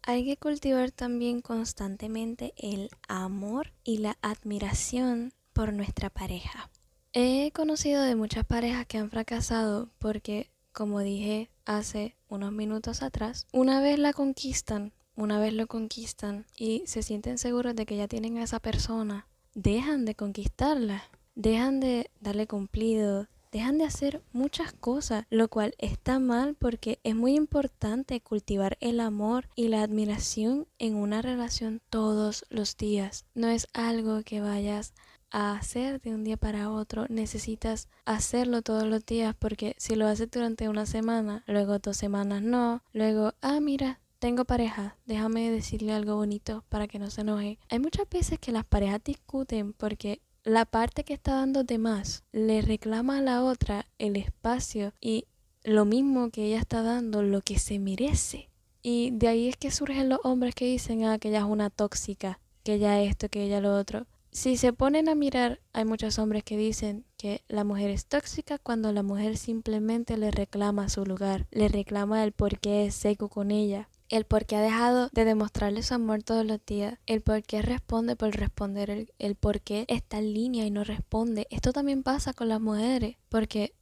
Hay 0.02 0.24
que 0.24 0.38
cultivar 0.38 0.90
también 0.90 1.40
constantemente 1.40 2.52
el 2.56 2.90
amor 3.06 3.74
y 3.84 3.98
la 3.98 4.18
admiración 4.22 5.34
por 5.52 5.72
nuestra 5.72 6.10
pareja. 6.10 6.68
He 7.12 7.52
conocido 7.52 8.02
de 8.02 8.16
muchas 8.16 8.44
parejas 8.44 8.86
que 8.86 8.98
han 8.98 9.08
fracasado 9.08 9.92
porque, 10.00 10.50
como 10.74 11.00
dije 11.00 11.50
hace 11.64 12.16
unos 12.28 12.52
minutos 12.52 13.02
atrás, 13.02 13.46
una 13.52 13.80
vez 13.80 13.98
la 13.98 14.12
conquistan, 14.12 14.92
una 15.16 15.38
vez 15.38 15.54
lo 15.54 15.66
conquistan 15.68 16.44
y 16.58 16.82
se 16.86 17.02
sienten 17.02 17.38
seguros 17.38 17.76
de 17.76 17.86
que 17.86 17.96
ya 17.96 18.08
tienen 18.08 18.36
a 18.36 18.42
esa 18.42 18.58
persona, 18.58 19.26
dejan 19.54 20.04
de 20.04 20.16
conquistarla, 20.16 21.04
dejan 21.36 21.78
de 21.78 22.10
darle 22.20 22.48
cumplido, 22.48 23.28
dejan 23.52 23.78
de 23.78 23.84
hacer 23.84 24.20
muchas 24.32 24.72
cosas, 24.72 25.26
lo 25.30 25.46
cual 25.46 25.76
está 25.78 26.18
mal 26.18 26.56
porque 26.56 26.98
es 27.04 27.14
muy 27.14 27.36
importante 27.36 28.20
cultivar 28.20 28.76
el 28.80 28.98
amor 28.98 29.48
y 29.54 29.68
la 29.68 29.82
admiración 29.82 30.66
en 30.80 30.96
una 30.96 31.22
relación 31.22 31.80
todos 31.88 32.44
los 32.50 32.76
días. 32.76 33.26
No 33.34 33.46
es 33.46 33.68
algo 33.72 34.24
que 34.24 34.40
vayas 34.40 34.92
a 35.34 35.56
hacer 35.56 36.00
de 36.00 36.14
un 36.14 36.22
día 36.22 36.36
para 36.36 36.70
otro, 36.70 37.06
necesitas 37.08 37.88
hacerlo 38.04 38.62
todos 38.62 38.84
los 38.84 39.04
días 39.04 39.34
porque 39.36 39.74
si 39.78 39.96
lo 39.96 40.06
haces 40.06 40.30
durante 40.30 40.68
una 40.68 40.86
semana, 40.86 41.42
luego 41.48 41.80
dos 41.80 41.96
semanas 41.96 42.40
no, 42.40 42.84
luego, 42.92 43.34
ah, 43.42 43.58
mira, 43.58 44.00
tengo 44.20 44.44
pareja, 44.44 44.96
déjame 45.06 45.50
decirle 45.50 45.92
algo 45.92 46.14
bonito 46.14 46.64
para 46.68 46.86
que 46.86 47.00
no 47.00 47.10
se 47.10 47.22
enoje. 47.22 47.58
Hay 47.68 47.80
muchas 47.80 48.08
veces 48.08 48.38
que 48.38 48.52
las 48.52 48.64
parejas 48.64 49.02
discuten 49.02 49.72
porque 49.72 50.22
la 50.44 50.66
parte 50.66 51.02
que 51.02 51.14
está 51.14 51.34
dando 51.34 51.64
de 51.64 51.78
más 51.78 52.22
le 52.30 52.62
reclama 52.62 53.18
a 53.18 53.22
la 53.22 53.42
otra 53.42 53.86
el 53.98 54.14
espacio 54.14 54.92
y 55.00 55.26
lo 55.64 55.84
mismo 55.84 56.30
que 56.30 56.44
ella 56.44 56.60
está 56.60 56.82
dando, 56.82 57.24
lo 57.24 57.40
que 57.40 57.58
se 57.58 57.80
merece. 57.80 58.50
Y 58.82 59.10
de 59.10 59.26
ahí 59.26 59.48
es 59.48 59.56
que 59.56 59.72
surgen 59.72 60.08
los 60.08 60.20
hombres 60.22 60.54
que 60.54 60.66
dicen, 60.66 61.04
ah, 61.06 61.18
que 61.18 61.30
ella 61.30 61.38
es 61.38 61.44
una 61.44 61.70
tóxica, 61.70 62.38
que 62.62 62.74
ella 62.74 63.02
esto, 63.02 63.28
que 63.28 63.42
ella 63.42 63.60
lo 63.60 63.76
otro. 63.76 64.06
Si 64.34 64.56
se 64.56 64.72
ponen 64.72 65.08
a 65.08 65.14
mirar, 65.14 65.60
hay 65.72 65.84
muchos 65.84 66.18
hombres 66.18 66.42
que 66.42 66.56
dicen 66.56 67.04
que 67.16 67.44
la 67.46 67.62
mujer 67.62 67.90
es 67.90 68.06
tóxica 68.06 68.58
cuando 68.58 68.92
la 68.92 69.04
mujer 69.04 69.36
simplemente 69.36 70.16
le 70.16 70.32
reclama 70.32 70.88
su 70.88 71.06
lugar, 71.06 71.46
le 71.52 71.68
reclama 71.68 72.24
el 72.24 72.32
por 72.32 72.58
qué 72.58 72.84
es 72.84 72.96
seco 72.96 73.28
con 73.28 73.52
ella, 73.52 73.88
el 74.08 74.24
por 74.24 74.44
qué 74.44 74.56
ha 74.56 74.60
dejado 74.60 75.08
de 75.12 75.24
demostrarle 75.24 75.84
su 75.84 75.94
amor 75.94 76.24
todos 76.24 76.44
los 76.44 76.58
días, 76.66 76.98
el 77.06 77.20
por 77.20 77.44
qué 77.44 77.62
responde 77.62 78.16
por 78.16 78.34
responder, 78.34 78.90
el, 78.90 79.12
el 79.20 79.36
por 79.36 79.60
qué 79.60 79.84
está 79.86 80.18
en 80.18 80.34
línea 80.34 80.66
y 80.66 80.70
no 80.72 80.82
responde. 80.82 81.46
Esto 81.50 81.72
también 81.72 82.02
pasa 82.02 82.32
con 82.32 82.48
las 82.48 82.60
mujeres, 82.60 83.16
porque 83.28 83.72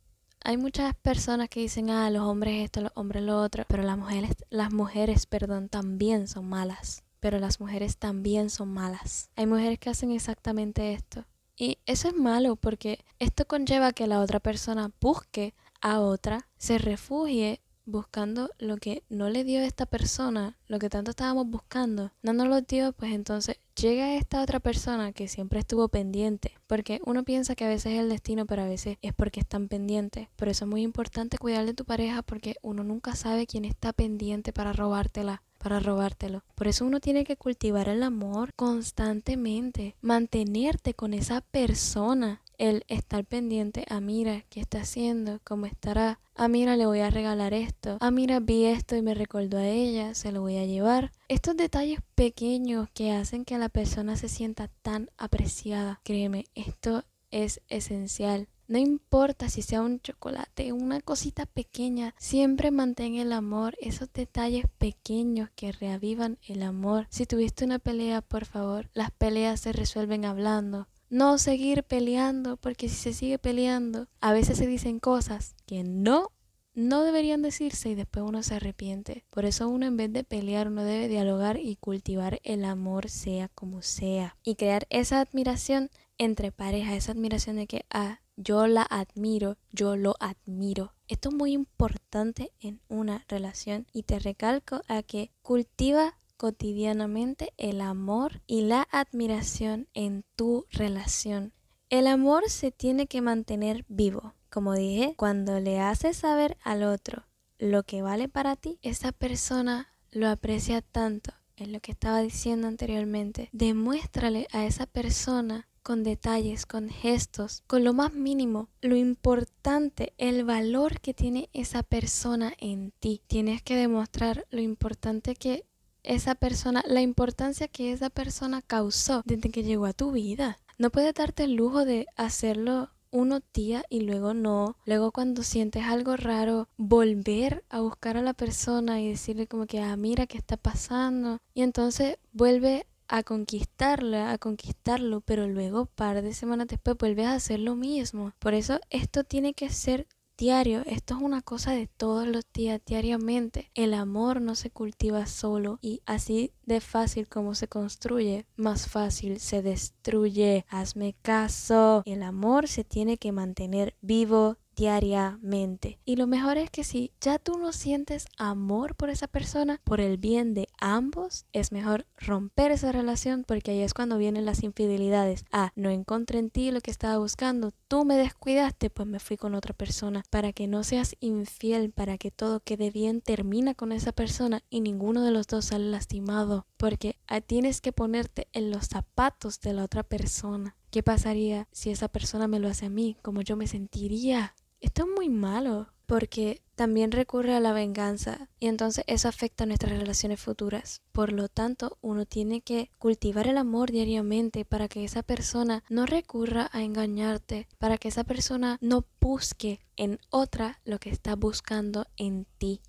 hay 0.44 0.59
muchas 0.59 0.94
personas 0.97 1.49
que 1.49 1.61
dicen, 1.61 1.88
ah, 1.88 2.11
los 2.11 2.25
hombres 2.25 2.62
esto, 2.62 2.82
los 2.82 2.92
hombres 2.94 3.23
lo 3.23 3.40
otro, 3.40 3.64
pero 3.68 3.85
las 3.85 3.97
mujeres, 3.97 4.37
las 4.50 4.71
mujeres, 4.71 5.25
perdón, 5.25 5.71
también 5.71 6.28
son 6.28 6.47
malas. 6.47 7.04
Pero 7.23 7.38
las 7.38 7.61
mujeres 7.61 7.99
también 7.99 8.50
son 8.50 8.75
malas. 8.75 9.31
Hay 9.37 9.47
mujeres 9.47 9.79
que 9.79 9.91
hacen 9.91 10.11
exactamente 10.11 10.93
esto. 10.93 11.25
Y 11.57 11.79
eso 11.87 12.09
es 12.09 12.17
malo 12.17 12.57
porque 12.57 12.99
esto 13.21 13.47
conlleva 13.47 13.93
que 13.93 14.09
la 14.09 14.19
otra 14.19 14.41
persona 14.41 14.91
busque 15.00 15.55
a 15.81 16.00
otra, 16.00 16.49
se 16.59 16.79
refugie 16.79 17.61
buscando 17.85 18.50
lo 18.59 18.76
que 18.76 19.05
no 19.09 19.29
le 19.29 19.45
dio 19.45 19.61
esta 19.61 19.87
persona, 19.87 20.59
lo 20.67 20.81
que 20.81 20.88
tanto 20.88 21.11
estábamos 21.11 21.47
buscando, 21.49 22.11
no 22.23 22.33
nos 22.33 22.49
lo 22.49 22.61
dio, 22.62 22.93
pues 22.93 23.12
entonces 23.12 23.59
llega 23.76 24.17
esta 24.17 24.43
otra 24.43 24.61
persona 24.61 25.12
que 25.12 25.29
siempre 25.29 25.61
estuvo 25.61 25.88
pendiente, 25.88 26.52
porque 26.67 27.00
uno 27.05 27.23
piensa 27.23 27.55
que 27.55 27.64
a 27.64 27.69
veces 27.69 27.95
es 27.95 28.00
el 28.00 28.09
destino, 28.09 28.47
pero 28.47 28.62
a 28.62 28.69
veces 28.69 28.99
es 29.00 29.12
porque 29.14 29.41
están 29.41 29.69
pendientes. 29.69 30.29
Por 30.37 30.49
eso 30.49 30.64
es 30.64 30.71
muy 30.71 30.83
importante 30.83 31.38
cuidar 31.38 31.67
de 31.67 31.75
tu 31.75 31.85
pareja 31.85 32.23
porque 32.23 32.57
uno 32.62 32.85
nunca 32.85 33.14
sabe 33.14 33.47
quién 33.47 33.64
está 33.64 33.93
pendiente 33.93 34.52
para 34.52 34.73
robártela 34.73 35.43
para 35.62 35.81
robártelo. 35.81 36.42
Por 36.54 36.69
eso 36.69 36.85
uno 36.85 37.00
tiene 37.00 37.25
que 37.25 37.37
cultivar 37.37 37.88
el 37.88 38.02
amor 38.02 38.52
constantemente, 38.54 39.95
mantenerte 40.00 40.95
con 40.95 41.14
esa 41.14 41.40
persona, 41.40 42.42
el 42.59 42.85
estar 42.88 43.25
pendiente, 43.25 43.85
a 43.88 43.97
ah, 43.97 44.00
mira, 44.00 44.45
¿qué 44.50 44.61
está 44.61 44.81
haciendo? 44.81 45.40
¿Cómo 45.45 45.66
estará? 45.66 46.21
Ah, 46.35 46.49
mira, 46.49 46.76
le 46.76 46.87
voy 46.87 47.00
a 47.00 47.11
regalar 47.11 47.54
esto. 47.54 47.99
Ah, 48.00 48.11
mira, 48.11 48.40
vi 48.40 48.64
esto 48.64 48.97
y 48.97 49.02
me 49.02 49.14
recordó 49.14 49.59
a 49.59 49.66
ella, 49.66 50.14
se 50.14 50.33
lo 50.33 50.40
voy 50.40 50.59
a 50.59 50.66
llevar. 50.66 51.12
Estos 51.28 51.57
detalles 51.57 52.00
pequeños 52.14 52.88
que 52.95 53.12
hacen 53.12 53.45
que 53.45 53.59
la 53.59 53.69
persona 53.69 54.16
se 54.16 54.28
sienta 54.28 54.69
tan 54.83 55.11
apreciada, 55.16 56.00
créeme, 56.04 56.45
esto 56.54 57.04
es 57.31 57.61
esencial. 57.69 58.49
No 58.69 58.78
importa 58.78 59.49
si 59.49 59.62
sea 59.62 59.83
un 59.83 60.00
chocolate, 60.00 60.73
una 60.73 61.00
cosita 61.00 61.47
pequeña, 61.47 62.14
siempre 62.19 62.71
mantén 62.71 63.16
el 63.16 63.33
amor, 63.33 63.76
esos 63.81 64.12
detalles 64.12 64.66
pequeños 64.78 65.50
que 65.54 65.73
reavivan 65.73 66.38
el 66.47 66.62
amor. 66.62 67.07
Si 67.11 67.26
tuviste 67.26 67.64
una 67.64 67.78
pelea, 67.78 68.23
por 68.23 68.45
favor, 68.45 68.90
las 68.95 69.11
peleas 69.11 69.61
se 69.61 69.73
resuelven 69.73 70.25
hablando. 70.25 70.88
No 71.11 71.37
seguir 71.38 71.85
peleando, 71.85 72.57
porque 72.57 72.88
si 72.88 72.97
se 72.97 73.12
sigue 73.12 73.38
peleando, 73.38 74.09
a 74.21 74.33
veces 74.33 74.57
se 74.59 74.66
dicen 74.66 74.99
cosas 74.99 75.54
que 75.66 75.85
no 75.85 76.31
no 76.75 77.02
deberían 77.02 77.42
decirse 77.42 77.90
y 77.90 77.95
después 77.95 78.25
uno 78.26 78.42
se 78.42 78.54
arrepiente. 78.54 79.25
Por 79.28 79.45
eso 79.45 79.69
uno 79.69 79.85
en 79.85 79.97
vez 79.97 80.11
de 80.11 80.25
pelear, 80.25 80.69
uno 80.69 80.85
debe 80.85 81.07
dialogar 81.09 81.59
y 81.59 81.76
cultivar 81.76 82.40
el 82.45 82.64
amor 82.64 83.11
sea 83.11 83.49
como 83.49 83.83
sea. 83.83 84.37
Y 84.42 84.54
crear 84.54 84.87
esa 84.88 85.21
admiración 85.21 85.90
entre 86.16 86.50
pareja, 86.50 86.95
esa 86.95 87.12
admiración 87.12 87.57
de 87.57 87.66
que, 87.66 87.85
ah, 87.90 88.22
yo 88.36 88.66
la 88.66 88.82
admiro, 88.82 89.56
yo 89.70 89.96
lo 89.96 90.14
admiro. 90.20 90.94
Esto 91.08 91.28
es 91.28 91.34
muy 91.34 91.52
importante 91.52 92.52
en 92.60 92.80
una 92.88 93.24
relación 93.28 93.86
y 93.92 94.04
te 94.04 94.18
recalco 94.18 94.82
a 94.88 95.02
que 95.02 95.30
cultiva 95.42 96.18
cotidianamente 96.36 97.52
el 97.56 97.80
amor 97.80 98.42
y 98.46 98.62
la 98.62 98.88
admiración 98.90 99.88
en 99.94 100.24
tu 100.34 100.66
relación. 100.70 101.52
El 101.88 102.06
amor 102.06 102.48
se 102.48 102.72
tiene 102.72 103.06
que 103.06 103.20
mantener 103.20 103.84
vivo. 103.88 104.34
Como 104.50 104.74
dije, 104.74 105.14
cuando 105.16 105.60
le 105.60 105.80
haces 105.80 106.16
saber 106.16 106.56
al 106.62 106.82
otro 106.82 107.24
lo 107.58 107.84
que 107.84 108.02
vale 108.02 108.28
para 108.28 108.56
ti, 108.56 108.78
esa 108.82 109.12
persona 109.12 109.88
lo 110.10 110.28
aprecia 110.28 110.82
tanto. 110.82 111.32
Es 111.56 111.68
lo 111.68 111.80
que 111.80 111.92
estaba 111.92 112.20
diciendo 112.20 112.66
anteriormente. 112.66 113.48
Demuéstrale 113.52 114.48
a 114.52 114.66
esa 114.66 114.86
persona 114.86 115.68
con 115.82 116.02
detalles, 116.02 116.66
con 116.66 116.88
gestos, 116.88 117.62
con 117.66 117.84
lo 117.84 117.92
más 117.92 118.14
mínimo, 118.14 118.68
lo 118.80 118.96
importante, 118.96 120.12
el 120.18 120.44
valor 120.44 121.00
que 121.00 121.14
tiene 121.14 121.48
esa 121.52 121.82
persona 121.82 122.52
en 122.58 122.92
ti. 123.00 123.22
Tienes 123.26 123.62
que 123.62 123.76
demostrar 123.76 124.46
lo 124.50 124.60
importante 124.60 125.34
que 125.34 125.66
esa 126.02 126.34
persona, 126.34 126.82
la 126.86 127.00
importancia 127.00 127.68
que 127.68 127.92
esa 127.92 128.10
persona 128.10 128.62
causó 128.62 129.22
desde 129.24 129.50
que 129.50 129.62
llegó 129.62 129.86
a 129.86 129.92
tu 129.92 130.12
vida. 130.12 130.58
No 130.78 130.90
puedes 130.90 131.14
darte 131.14 131.44
el 131.44 131.54
lujo 131.54 131.84
de 131.84 132.06
hacerlo 132.16 132.90
uno 133.12 133.40
día 133.52 133.84
y 133.88 134.00
luego 134.00 134.34
no. 134.34 134.76
Luego 134.86 135.12
cuando 135.12 135.42
sientes 135.42 135.84
algo 135.84 136.16
raro, 136.16 136.68
volver 136.76 137.62
a 137.68 137.80
buscar 137.80 138.16
a 138.16 138.22
la 138.22 138.32
persona 138.32 139.00
y 139.00 139.08
decirle 139.10 139.46
como 139.46 139.66
que, 139.66 139.80
ah, 139.80 139.96
mira 139.96 140.26
qué 140.26 140.38
está 140.38 140.56
pasando. 140.56 141.38
Y 141.54 141.62
entonces 141.62 142.16
vuelve 142.32 142.86
a 143.12 143.23
conquistarla, 143.23 144.33
a 144.33 144.38
conquistarlo, 144.38 145.21
pero 145.21 145.47
luego, 145.47 145.85
par 145.85 146.23
de 146.23 146.33
semanas 146.33 146.69
después, 146.69 146.97
vuelves 146.99 147.26
a 147.26 147.35
hacer 147.35 147.61
lo 147.61 147.76
mismo. 147.76 148.33
Por 148.38 148.54
eso 148.54 148.81
esto 148.88 149.23
tiene 149.23 149.52
que 149.52 149.69
ser 149.69 150.09
diario, 150.38 150.83
esto 150.87 151.16
es 151.16 151.21
una 151.21 151.42
cosa 151.42 151.73
de 151.73 151.88
todos 151.88 152.26
los 152.26 152.45
días, 152.54 152.81
diariamente. 152.87 153.71
El 153.75 153.92
amor 153.92 154.40
no 154.40 154.54
se 154.54 154.71
cultiva 154.71 155.26
solo 155.26 155.78
y 155.83 156.00
así 156.07 156.52
de 156.64 156.81
fácil 156.81 157.28
como 157.28 157.54
se 157.54 157.69
construye, 157.69 158.47
más 158.57 158.88
fácil 158.88 159.40
se 159.40 159.61
destruye. 159.61 160.64
Hazme 160.71 161.14
caso. 161.21 162.02
El 162.07 162.23
amor 162.23 162.66
se 162.66 162.83
tiene 162.83 163.19
que 163.19 163.31
mantener 163.31 163.95
vivo, 164.00 164.57
diariamente. 164.82 166.00
Y 166.04 166.16
lo 166.16 166.26
mejor 166.26 166.58
es 166.58 166.68
que 166.68 166.82
si 166.82 167.12
ya 167.20 167.38
tú 167.38 167.56
no 167.56 167.72
sientes 167.72 168.26
amor 168.36 168.96
por 168.96 169.10
esa 169.10 169.28
persona, 169.28 169.80
por 169.84 170.00
el 170.00 170.16
bien 170.16 170.54
de 170.54 170.66
ambos, 170.80 171.46
es 171.52 171.70
mejor 171.70 172.04
romper 172.16 172.72
esa 172.72 172.90
relación 172.90 173.44
porque 173.46 173.70
ahí 173.70 173.82
es 173.82 173.94
cuando 173.94 174.18
vienen 174.18 174.44
las 174.44 174.64
infidelidades. 174.64 175.44
Ah, 175.52 175.70
no 175.76 175.88
encontré 175.90 176.40
en 176.40 176.50
ti 176.50 176.72
lo 176.72 176.80
que 176.80 176.90
estaba 176.90 177.18
buscando, 177.18 177.70
tú 177.86 178.04
me 178.04 178.16
descuidaste, 178.16 178.90
pues 178.90 179.06
me 179.06 179.20
fui 179.20 179.36
con 179.36 179.54
otra 179.54 179.72
persona. 179.72 180.24
Para 180.30 180.52
que 180.52 180.66
no 180.66 180.82
seas 180.82 181.14
infiel, 181.20 181.92
para 181.92 182.18
que 182.18 182.32
todo 182.32 182.58
quede 182.58 182.90
bien, 182.90 183.20
termina 183.20 183.74
con 183.74 183.92
esa 183.92 184.10
persona 184.10 184.64
y 184.68 184.80
ninguno 184.80 185.22
de 185.22 185.30
los 185.30 185.46
dos 185.46 185.66
sale 185.66 185.90
lastimado. 185.90 186.66
Porque 186.76 187.14
ah, 187.28 187.40
tienes 187.40 187.80
que 187.80 187.92
ponerte 187.92 188.48
en 188.52 188.72
los 188.72 188.86
zapatos 188.86 189.60
de 189.60 189.74
la 189.74 189.84
otra 189.84 190.02
persona. 190.02 190.74
¿Qué 190.90 191.02
pasaría 191.02 191.68
si 191.72 191.88
esa 191.90 192.08
persona 192.08 192.48
me 192.48 192.58
lo 192.58 192.68
hace 192.68 192.86
a 192.86 192.90
mí? 192.90 193.16
¿Cómo 193.22 193.40
yo 193.40 193.56
me 193.56 193.66
sentiría? 193.66 194.54
Esto 194.82 195.04
es 195.04 195.08
muy 195.16 195.28
malo 195.28 195.86
porque 196.06 196.60
también 196.74 197.12
recurre 197.12 197.54
a 197.54 197.60
la 197.60 197.72
venganza 197.72 198.48
y 198.58 198.66
entonces 198.66 199.04
eso 199.06 199.28
afecta 199.28 199.62
a 199.62 199.66
nuestras 199.68 199.96
relaciones 199.96 200.40
futuras. 200.40 201.00
Por 201.12 201.32
lo 201.32 201.48
tanto, 201.48 201.98
uno 202.00 202.26
tiene 202.26 202.62
que 202.62 202.90
cultivar 202.98 203.46
el 203.46 203.58
amor 203.58 203.92
diariamente 203.92 204.64
para 204.64 204.88
que 204.88 205.04
esa 205.04 205.22
persona 205.22 205.84
no 205.88 206.04
recurra 206.04 206.68
a 206.72 206.82
engañarte, 206.82 207.68
para 207.78 207.96
que 207.96 208.08
esa 208.08 208.24
persona 208.24 208.76
no 208.80 209.06
busque 209.20 209.86
en 209.96 210.18
otra 210.30 210.80
lo 210.84 210.98
que 210.98 211.10
está 211.10 211.36
buscando 211.36 212.08
en 212.16 212.46
ti. 212.58 212.80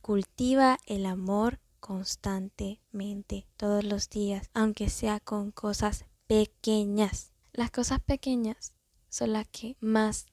Cultiva 0.00 0.78
el 0.86 1.04
amor 1.04 1.60
constantemente, 1.78 3.46
todos 3.58 3.84
los 3.84 4.08
días, 4.08 4.48
aunque 4.54 4.88
sea 4.88 5.20
con 5.20 5.50
cosas 5.50 6.06
pequeñas. 6.26 7.32
Las 7.52 7.70
cosas 7.70 8.00
pequeñas 8.00 8.72
son 9.10 9.34
las 9.34 9.46
que 9.48 9.76
más 9.78 10.26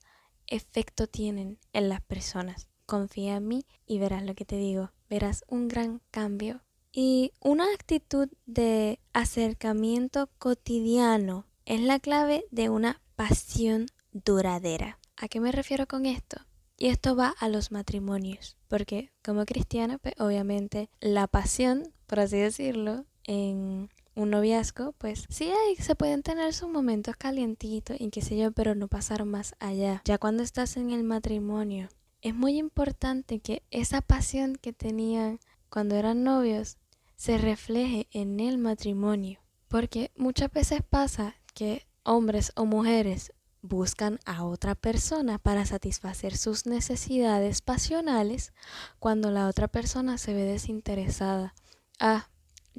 efecto 0.49 1.07
tienen 1.07 1.57
en 1.73 1.89
las 1.89 2.01
personas. 2.01 2.67
Confía 2.85 3.37
en 3.37 3.47
mí 3.47 3.65
y 3.85 3.99
verás 3.99 4.23
lo 4.23 4.35
que 4.35 4.45
te 4.45 4.57
digo. 4.57 4.91
Verás 5.09 5.45
un 5.47 5.67
gran 5.67 6.01
cambio. 6.11 6.61
Y 6.91 7.33
una 7.39 7.65
actitud 7.73 8.29
de 8.45 8.99
acercamiento 9.13 10.29
cotidiano 10.39 11.45
es 11.65 11.81
la 11.81 11.99
clave 11.99 12.45
de 12.49 12.69
una 12.69 13.01
pasión 13.15 13.85
duradera. 14.11 14.99
¿A 15.15 15.27
qué 15.27 15.39
me 15.39 15.51
refiero 15.51 15.87
con 15.87 16.05
esto? 16.05 16.37
Y 16.77 16.87
esto 16.87 17.15
va 17.15 17.35
a 17.39 17.49
los 17.49 17.71
matrimonios, 17.71 18.57
porque 18.67 19.11
como 19.23 19.45
cristiana, 19.45 19.97
pues 19.97 20.15
obviamente 20.17 20.89
la 21.01 21.27
pasión, 21.27 21.93
por 22.07 22.21
así 22.21 22.37
decirlo, 22.37 23.05
en 23.25 23.89
un 24.15 24.29
noviazgo, 24.31 24.93
pues 24.93 25.25
sí 25.29 25.51
hay, 25.51 25.75
se 25.75 25.95
pueden 25.95 26.23
tener 26.23 26.53
sus 26.53 26.69
momentos 26.69 27.15
calientitos 27.15 27.97
y 27.99 28.09
qué 28.09 28.21
sé 28.21 28.37
yo, 28.37 28.51
pero 28.51 28.75
no 28.75 28.87
pasar 28.87 29.25
más 29.25 29.55
allá. 29.59 30.01
Ya 30.05 30.17
cuando 30.17 30.43
estás 30.43 30.77
en 30.77 30.91
el 30.91 31.03
matrimonio, 31.03 31.89
es 32.21 32.35
muy 32.35 32.57
importante 32.57 33.39
que 33.39 33.63
esa 33.71 34.01
pasión 34.01 34.55
que 34.55 34.73
tenían 34.73 35.39
cuando 35.69 35.95
eran 35.95 36.23
novios 36.23 36.77
se 37.15 37.37
refleje 37.37 38.07
en 38.11 38.39
el 38.39 38.57
matrimonio. 38.57 39.39
Porque 39.67 40.11
muchas 40.15 40.51
veces 40.51 40.81
pasa 40.87 41.35
que 41.53 41.85
hombres 42.03 42.51
o 42.55 42.65
mujeres 42.65 43.33
buscan 43.61 44.19
a 44.25 44.45
otra 44.45 44.75
persona 44.75 45.37
para 45.37 45.65
satisfacer 45.65 46.35
sus 46.35 46.65
necesidades 46.65 47.61
pasionales 47.61 48.53
cuando 48.99 49.31
la 49.31 49.47
otra 49.47 49.67
persona 49.67 50.17
se 50.17 50.33
ve 50.33 50.43
desinteresada. 50.43 51.53
Ah, 51.99 52.29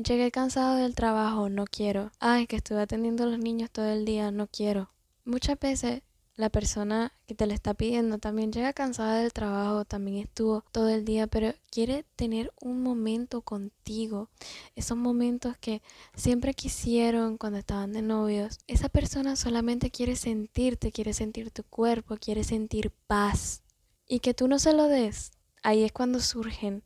llegué 0.03 0.31
cansado 0.31 0.77
del 0.77 0.95
trabajo, 0.95 1.49
no 1.49 1.65
quiero. 1.65 2.11
Ay, 2.19 2.47
que 2.47 2.57
estuve 2.57 2.83
atendiendo 2.83 3.25
a 3.25 3.27
los 3.27 3.39
niños 3.39 3.71
todo 3.71 3.87
el 3.87 4.05
día, 4.05 4.31
no 4.31 4.47
quiero. 4.47 4.91
Muchas 5.25 5.59
veces 5.59 6.03
la 6.41 6.49
persona 6.49 7.13
que 7.27 7.35
te 7.35 7.47
le 7.47 7.55
está 7.55 7.75
pidiendo 7.75 8.19
también 8.19 8.51
llega 8.51 8.73
cansada 8.73 9.17
del 9.17 9.33
trabajo, 9.33 9.85
también 9.85 10.17
estuvo 10.17 10.65
todo 10.73 10.89
el 10.89 11.05
día, 11.05 11.27
pero 11.27 11.53
quiere 11.71 12.05
tener 12.17 12.53
un 12.61 12.83
momento 12.83 13.43
contigo. 13.43 14.31
Esos 14.75 14.97
momentos 14.97 15.57
que 15.59 15.83
siempre 16.15 16.55
quisieron 16.55 17.37
cuando 17.37 17.59
estaban 17.59 17.93
de 17.93 18.03
novios. 18.03 18.59
Esa 18.67 18.89
persona 18.89 19.37
solamente 19.37 19.91
quiere 19.91 20.17
sentirte, 20.17 20.93
quiere 20.93 21.13
sentir 21.13 21.51
tu 21.51 21.63
cuerpo, 21.65 22.17
quiere 22.17 22.43
sentir 22.43 22.91
paz. 23.07 23.63
Y 24.07 24.21
que 24.21 24.35
tú 24.35 24.49
no 24.49 24.59
se 24.59 24.73
lo 24.73 24.89
des. 24.89 25.33
Ahí 25.63 25.85
es 25.85 25.93
cuando 25.93 26.21
surgen 26.21 26.83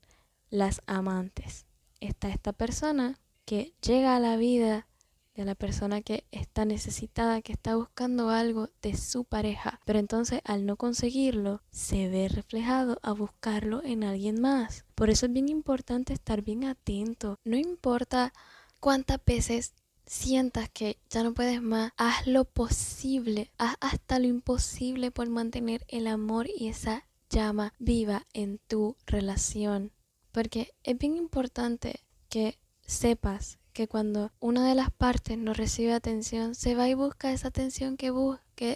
las 0.50 0.83
amantes. 0.87 1.64
Está 2.01 2.29
esta 2.29 2.53
persona 2.53 3.19
que 3.45 3.75
llega 3.83 4.17
a 4.17 4.21
la 4.21 4.37
vida 4.37 4.87
de 5.35 5.45
la 5.45 5.55
persona 5.55 6.01
que 6.01 6.25
está 6.31 6.65
necesitada, 6.65 7.43
que 7.43 7.53
está 7.53 7.75
buscando 7.77 8.31
algo 8.31 8.71
de 8.83 8.97
su 8.97 9.25
pareja, 9.25 9.81
pero 9.85 9.99
entonces 9.99 10.41
al 10.45 10.65
no 10.65 10.77
conseguirlo, 10.77 11.61
se 11.71 12.09
ve 12.09 12.29
reflejado 12.29 12.99
a 13.03 13.13
buscarlo 13.13 13.83
en 13.83 14.05
alguien 14.05 14.41
más. 14.41 14.85
Por 14.95 15.11
eso 15.11 15.27
es 15.27 15.33
bien 15.33 15.49
importante 15.49 16.13
estar 16.13 16.43
bien 16.43 16.65
atento. 16.65 17.39
No 17.45 17.57
importa 17.57 18.33
cuántas 18.79 19.19
veces 19.25 19.75
sientas 20.07 20.69
que 20.69 20.99
ya 21.11 21.23
no 21.23 21.35
puedes 21.35 21.63
más, 21.63 21.93
haz 21.97 22.27
lo 22.27 22.45
posible, 22.45 23.51
haz 23.59 23.77
hasta 23.81 24.19
lo 24.19 24.27
imposible 24.27 25.11
por 25.11 25.29
mantener 25.29 25.85
el 25.89 26.07
amor 26.07 26.47
y 26.55 26.69
esa 26.69 27.09
llama 27.31 27.73
viva 27.79 28.27
en 28.33 28.59
tu 28.69 28.97
relación. 29.07 29.91
Porque 30.35 30.75
es 30.83 30.99
bien 30.99 31.17
importante 31.17 32.00
que 32.29 32.59
sepas 32.85 33.61
que 33.73 33.87
cuando 33.87 34.33
una 34.41 34.69
de 34.69 34.75
las 34.75 34.91
partes 34.91 35.38
no 35.38 35.55
recibe 35.55 35.93
atención, 35.93 36.57
se 36.57 36.75
va 36.75 36.88
y 36.88 36.95
busca 36.95 37.33
esa 37.33 37.47
atención 37.49 37.97
que, 37.97 38.12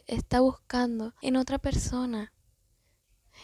está 0.07 0.38
buscando 0.38 1.15
en 1.21 1.35
otra 1.35 1.59
persona. 1.59 2.33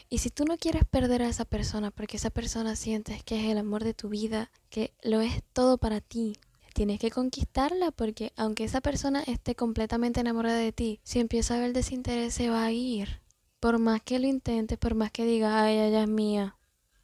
Y 0.09 0.19
si 0.19 0.31
tú 0.31 0.45
no 0.45 0.59
quieres 0.59 0.85
perder 0.85 1.23
a 1.23 1.29
esa 1.29 1.45
persona 1.45 1.91
porque 1.91 2.17
esa 2.17 2.31
persona 2.31 2.77
sientes 2.77 3.25
que 3.25 3.41
es 3.41 3.51
el 3.51 3.59
amor 3.59 3.83
de 3.83 3.95
tu 3.95 4.11
vida, 4.11 4.53
que 4.71 4.95
lo 5.03 5.21
es 5.21 5.43
todo 5.53 5.77
para 5.77 6.01
ti, 6.01 6.37
tienes 6.73 7.01
que 7.01 7.11
conquistarla 7.11 7.91
porque 7.91 8.33
aunque 8.37 8.63
esa 8.63 8.81
persona 8.81 9.25
esté 9.25 9.57
completamente 9.57 10.21
enamorada 10.21 10.59
de 10.59 10.71
ti, 10.71 11.01
si 11.03 11.19
empieza 11.19 11.57
a 11.57 11.59
ver 11.59 11.73
desinterés 11.73 12.33
se 12.33 12.49
va 12.49 12.65
a 12.65 12.71
ir. 12.71 13.23
Por 13.59 13.81
más 13.81 14.03
que 14.03 14.21
lo 14.21 14.29
intentes, 14.29 14.79
por 14.79 14.95
más 14.95 15.11
que 15.11 15.25
diga, 15.25 15.65
ay, 15.65 15.79
ella 15.79 16.03
es 16.03 16.09
mía, 16.09 16.59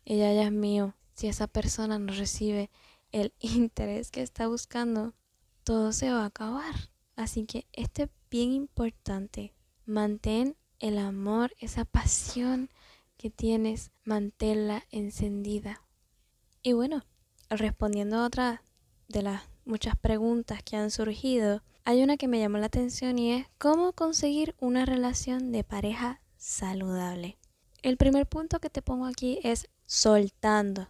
ella 0.04 0.32
ya 0.32 0.44
es 0.44 0.52
mío, 0.52 0.94
si 1.14 1.28
esa 1.28 1.46
persona 1.46 1.98
no 1.98 2.12
recibe 2.12 2.70
el 3.12 3.32
interés 3.40 4.10
que 4.10 4.22
está 4.22 4.48
buscando, 4.48 5.14
todo 5.64 5.92
se 5.92 6.10
va 6.10 6.22
a 6.22 6.26
acabar. 6.26 6.74
Así 7.16 7.44
que 7.44 7.66
esto 7.72 8.04
es 8.04 8.10
bien 8.30 8.52
importante. 8.52 9.54
Mantén 9.84 10.56
el 10.78 10.98
amor, 10.98 11.52
esa 11.58 11.84
pasión 11.84 12.70
que 13.16 13.30
tienes, 13.30 13.90
manténla 14.04 14.84
encendida. 14.90 15.82
Y 16.62 16.72
bueno, 16.72 17.04
respondiendo 17.50 18.16
a 18.16 18.26
otra 18.26 18.62
de 19.08 19.22
las 19.22 19.42
muchas 19.64 19.96
preguntas 19.96 20.62
que 20.62 20.76
han 20.76 20.90
surgido, 20.90 21.62
hay 21.84 22.02
una 22.02 22.16
que 22.16 22.28
me 22.28 22.38
llamó 22.38 22.58
la 22.58 22.66
atención 22.66 23.18
y 23.18 23.32
es 23.32 23.46
cómo 23.58 23.92
conseguir 23.92 24.54
una 24.58 24.86
relación 24.86 25.52
de 25.52 25.64
pareja 25.64 26.22
saludable. 26.36 27.38
El 27.82 27.96
primer 27.96 28.26
punto 28.26 28.60
que 28.60 28.70
te 28.70 28.82
pongo 28.82 29.06
aquí 29.06 29.40
es 29.42 29.68
soltando. 29.86 30.88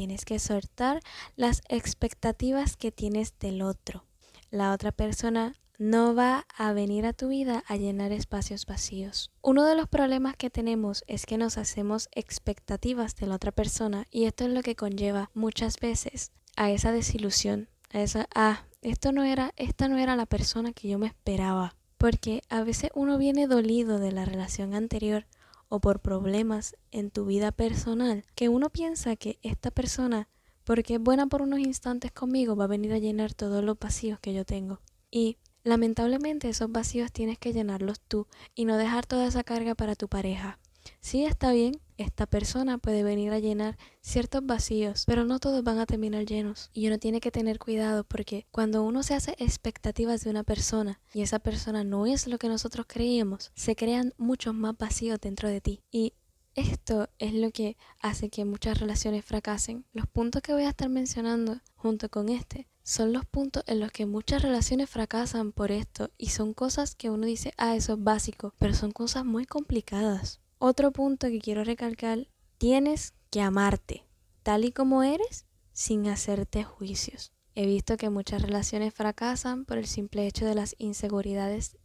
Tienes 0.00 0.24
que 0.24 0.38
soltar 0.38 1.02
las 1.36 1.60
expectativas 1.68 2.78
que 2.78 2.90
tienes 2.90 3.38
del 3.38 3.60
otro. 3.60 4.06
La 4.50 4.72
otra 4.72 4.92
persona 4.92 5.56
no 5.76 6.14
va 6.14 6.46
a 6.56 6.72
venir 6.72 7.04
a 7.04 7.12
tu 7.12 7.28
vida 7.28 7.64
a 7.66 7.76
llenar 7.76 8.10
espacios 8.10 8.64
vacíos. 8.64 9.30
Uno 9.42 9.66
de 9.66 9.74
los 9.74 9.90
problemas 9.90 10.36
que 10.38 10.48
tenemos 10.48 11.04
es 11.06 11.26
que 11.26 11.36
nos 11.36 11.58
hacemos 11.58 12.08
expectativas 12.12 13.14
de 13.16 13.26
la 13.26 13.34
otra 13.34 13.52
persona 13.52 14.06
y 14.10 14.24
esto 14.24 14.44
es 14.44 14.50
lo 14.52 14.62
que 14.62 14.74
conlleva 14.74 15.30
muchas 15.34 15.78
veces 15.78 16.32
a 16.56 16.70
esa 16.70 16.92
desilusión, 16.92 17.68
a 17.90 18.00
esa 18.00 18.26
ah, 18.34 18.64
esto 18.80 19.12
no 19.12 19.24
era 19.24 19.52
esta 19.56 19.86
no 19.86 19.98
era 19.98 20.16
la 20.16 20.24
persona 20.24 20.72
que 20.72 20.88
yo 20.88 20.98
me 20.98 21.08
esperaba, 21.08 21.76
porque 21.98 22.40
a 22.48 22.62
veces 22.62 22.90
uno 22.94 23.18
viene 23.18 23.46
dolido 23.46 23.98
de 23.98 24.12
la 24.12 24.24
relación 24.24 24.72
anterior 24.72 25.26
o 25.70 25.80
por 25.80 26.00
problemas 26.00 26.76
en 26.90 27.10
tu 27.10 27.24
vida 27.24 27.52
personal, 27.52 28.24
que 28.34 28.50
uno 28.50 28.68
piensa 28.68 29.16
que 29.16 29.38
esta 29.40 29.70
persona, 29.70 30.28
porque 30.64 30.96
es 30.96 31.00
buena 31.00 31.26
por 31.28 31.40
unos 31.40 31.60
instantes 31.60 32.12
conmigo, 32.12 32.56
va 32.56 32.64
a 32.64 32.74
venir 32.74 32.92
a 32.92 32.98
llenar 32.98 33.32
todos 33.32 33.64
los 33.64 33.78
vacíos 33.78 34.18
que 34.20 34.34
yo 34.34 34.44
tengo. 34.44 34.80
Y 35.10 35.38
lamentablemente 35.62 36.48
esos 36.48 36.70
vacíos 36.70 37.12
tienes 37.12 37.38
que 37.38 37.52
llenarlos 37.52 38.00
tú 38.00 38.26
y 38.54 38.64
no 38.64 38.76
dejar 38.76 39.06
toda 39.06 39.26
esa 39.26 39.44
carga 39.44 39.74
para 39.74 39.94
tu 39.94 40.08
pareja. 40.08 40.58
Sí 41.00 41.24
está 41.24 41.52
bien, 41.52 41.80
esta 42.02 42.26
persona 42.26 42.78
puede 42.78 43.02
venir 43.02 43.32
a 43.32 43.38
llenar 43.38 43.78
ciertos 44.00 44.44
vacíos, 44.44 45.04
pero 45.06 45.24
no 45.24 45.38
todos 45.38 45.62
van 45.62 45.78
a 45.78 45.86
terminar 45.86 46.24
llenos. 46.24 46.70
Y 46.72 46.86
uno 46.86 46.98
tiene 46.98 47.20
que 47.20 47.30
tener 47.30 47.58
cuidado 47.58 48.04
porque 48.04 48.46
cuando 48.50 48.82
uno 48.82 49.02
se 49.02 49.14
hace 49.14 49.34
expectativas 49.38 50.24
de 50.24 50.30
una 50.30 50.44
persona 50.44 51.00
y 51.12 51.22
esa 51.22 51.38
persona 51.38 51.84
no 51.84 52.06
es 52.06 52.26
lo 52.26 52.38
que 52.38 52.48
nosotros 52.48 52.86
creíamos, 52.88 53.52
se 53.54 53.76
crean 53.76 54.14
muchos 54.16 54.54
más 54.54 54.76
vacíos 54.76 55.20
dentro 55.20 55.48
de 55.48 55.60
ti. 55.60 55.82
Y 55.90 56.14
esto 56.54 57.08
es 57.18 57.32
lo 57.32 57.50
que 57.52 57.76
hace 58.00 58.28
que 58.28 58.44
muchas 58.44 58.80
relaciones 58.80 59.24
fracasen. 59.24 59.84
Los 59.92 60.06
puntos 60.06 60.42
que 60.42 60.52
voy 60.52 60.64
a 60.64 60.70
estar 60.70 60.88
mencionando 60.88 61.60
junto 61.76 62.08
con 62.08 62.28
este 62.28 62.66
son 62.82 63.12
los 63.12 63.24
puntos 63.24 63.62
en 63.66 63.78
los 63.78 63.92
que 63.92 64.06
muchas 64.06 64.42
relaciones 64.42 64.90
fracasan 64.90 65.52
por 65.52 65.70
esto 65.70 66.10
y 66.18 66.30
son 66.30 66.54
cosas 66.54 66.94
que 66.94 67.10
uno 67.10 67.26
dice, 67.26 67.52
ah, 67.56 67.76
eso 67.76 67.92
es 67.92 68.02
básico, 68.02 68.54
pero 68.58 68.74
son 68.74 68.90
cosas 68.90 69.24
muy 69.24 69.44
complicadas. 69.44 70.40
Otro 70.62 70.92
punto 70.92 71.28
que 71.28 71.40
quiero 71.40 71.64
recalcar, 71.64 72.28
tienes 72.58 73.14
que 73.30 73.40
amarte 73.40 74.04
tal 74.42 74.66
y 74.66 74.72
como 74.72 75.02
eres 75.02 75.46
sin 75.72 76.06
hacerte 76.06 76.64
juicios. 76.64 77.32
He 77.54 77.64
visto 77.64 77.96
que 77.96 78.10
muchas 78.10 78.42
relaciones 78.42 78.92
fracasan 78.92 79.64
por 79.64 79.78
el 79.78 79.86
simple 79.86 80.26
hecho 80.26 80.44
de 80.44 80.54
las 80.54 80.74
inseguridades 80.76 81.78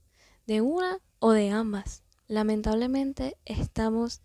de 0.46 0.60
una 0.60 1.00
o 1.20 1.32
de 1.32 1.52
ambas. 1.52 2.04
Lamentablemente 2.28 3.38
estamos 3.46 4.22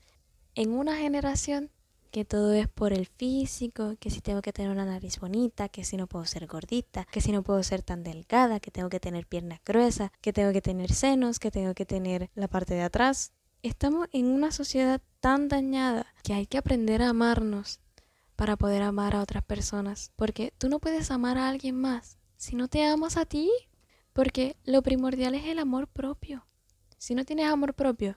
en 0.56 0.72
una 0.72 0.96
generación 0.96 1.70
que 2.10 2.24
todo 2.24 2.52
es 2.52 2.66
por 2.66 2.92
el 2.92 3.06
físico, 3.06 3.94
que 4.00 4.10
si 4.10 4.20
tengo 4.20 4.42
que 4.42 4.52
tener 4.52 4.72
una 4.72 4.84
nariz 4.84 5.20
bonita, 5.20 5.68
que 5.68 5.84
si 5.84 5.96
no 5.96 6.08
puedo 6.08 6.24
ser 6.24 6.48
gordita, 6.48 7.06
que 7.12 7.20
si 7.20 7.30
no 7.30 7.44
puedo 7.44 7.62
ser 7.62 7.82
tan 7.82 8.02
delgada, 8.02 8.58
que 8.58 8.72
tengo 8.72 8.88
que 8.88 8.98
tener 8.98 9.28
piernas 9.28 9.60
gruesas, 9.64 10.10
que 10.20 10.32
tengo 10.32 10.52
que 10.52 10.60
tener 10.60 10.92
senos, 10.92 11.38
que 11.38 11.52
tengo 11.52 11.72
que 11.74 11.86
tener 11.86 12.30
la 12.34 12.48
parte 12.48 12.74
de 12.74 12.82
atrás 12.82 13.32
Estamos 13.62 14.08
en 14.12 14.24
una 14.26 14.52
sociedad 14.52 15.02
tan 15.20 15.48
dañada 15.48 16.06
que 16.22 16.32
hay 16.32 16.46
que 16.46 16.56
aprender 16.56 17.02
a 17.02 17.10
amarnos 17.10 17.78
para 18.34 18.56
poder 18.56 18.82
amar 18.82 19.14
a 19.14 19.20
otras 19.20 19.44
personas. 19.44 20.12
Porque 20.16 20.54
tú 20.56 20.70
no 20.70 20.78
puedes 20.78 21.10
amar 21.10 21.36
a 21.36 21.50
alguien 21.50 21.78
más 21.78 22.16
si 22.38 22.56
no 22.56 22.68
te 22.68 22.86
amas 22.86 23.18
a 23.18 23.26
ti. 23.26 23.50
Porque 24.14 24.56
lo 24.64 24.82
primordial 24.82 25.34
es 25.34 25.44
el 25.44 25.58
amor 25.58 25.88
propio. 25.88 26.46
Si 26.96 27.14
no 27.14 27.26
tienes 27.26 27.48
amor 27.48 27.74
propio, 27.74 28.16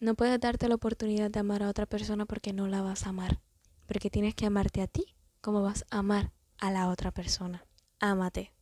no 0.00 0.14
puedes 0.14 0.38
darte 0.38 0.68
la 0.68 0.76
oportunidad 0.76 1.32
de 1.32 1.40
amar 1.40 1.64
a 1.64 1.68
otra 1.68 1.86
persona 1.86 2.24
porque 2.24 2.52
no 2.52 2.68
la 2.68 2.80
vas 2.80 3.06
a 3.06 3.08
amar. 3.08 3.40
Porque 3.86 4.08
tienes 4.08 4.36
que 4.36 4.46
amarte 4.46 4.82
a 4.82 4.86
ti 4.86 5.16
como 5.40 5.62
vas 5.62 5.84
a 5.90 5.98
amar 5.98 6.32
a 6.58 6.70
la 6.70 6.88
otra 6.88 7.10
persona. 7.10 7.66
Ámate. 7.98 8.52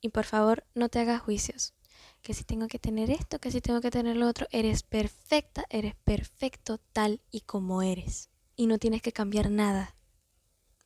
Y 0.00 0.08
por 0.08 0.24
favor, 0.24 0.64
no 0.74 0.88
te 0.88 0.98
hagas 1.00 1.20
juicios 1.20 1.75
que 2.22 2.34
si 2.34 2.44
tengo 2.44 2.66
que 2.68 2.78
tener 2.78 3.10
esto, 3.10 3.38
que 3.38 3.50
si 3.50 3.60
tengo 3.60 3.80
que 3.80 3.90
tener 3.90 4.16
lo 4.16 4.28
otro, 4.28 4.46
eres 4.50 4.82
perfecta, 4.82 5.64
eres 5.70 5.94
perfecto 5.94 6.78
tal 6.92 7.20
y 7.30 7.42
como 7.42 7.82
eres. 7.82 8.30
Y 8.56 8.66
no 8.66 8.78
tienes 8.78 9.02
que 9.02 9.12
cambiar 9.12 9.50
nada, 9.50 9.94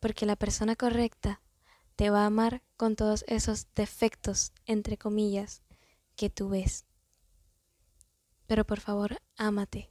porque 0.00 0.26
la 0.26 0.36
persona 0.36 0.76
correcta 0.76 1.40
te 1.96 2.10
va 2.10 2.22
a 2.22 2.26
amar 2.26 2.62
con 2.76 2.96
todos 2.96 3.24
esos 3.28 3.66
defectos, 3.74 4.52
entre 4.66 4.96
comillas, 4.96 5.62
que 6.16 6.30
tú 6.30 6.48
ves. 6.48 6.86
Pero 8.46 8.66
por 8.66 8.80
favor, 8.80 9.18
ámate, 9.36 9.90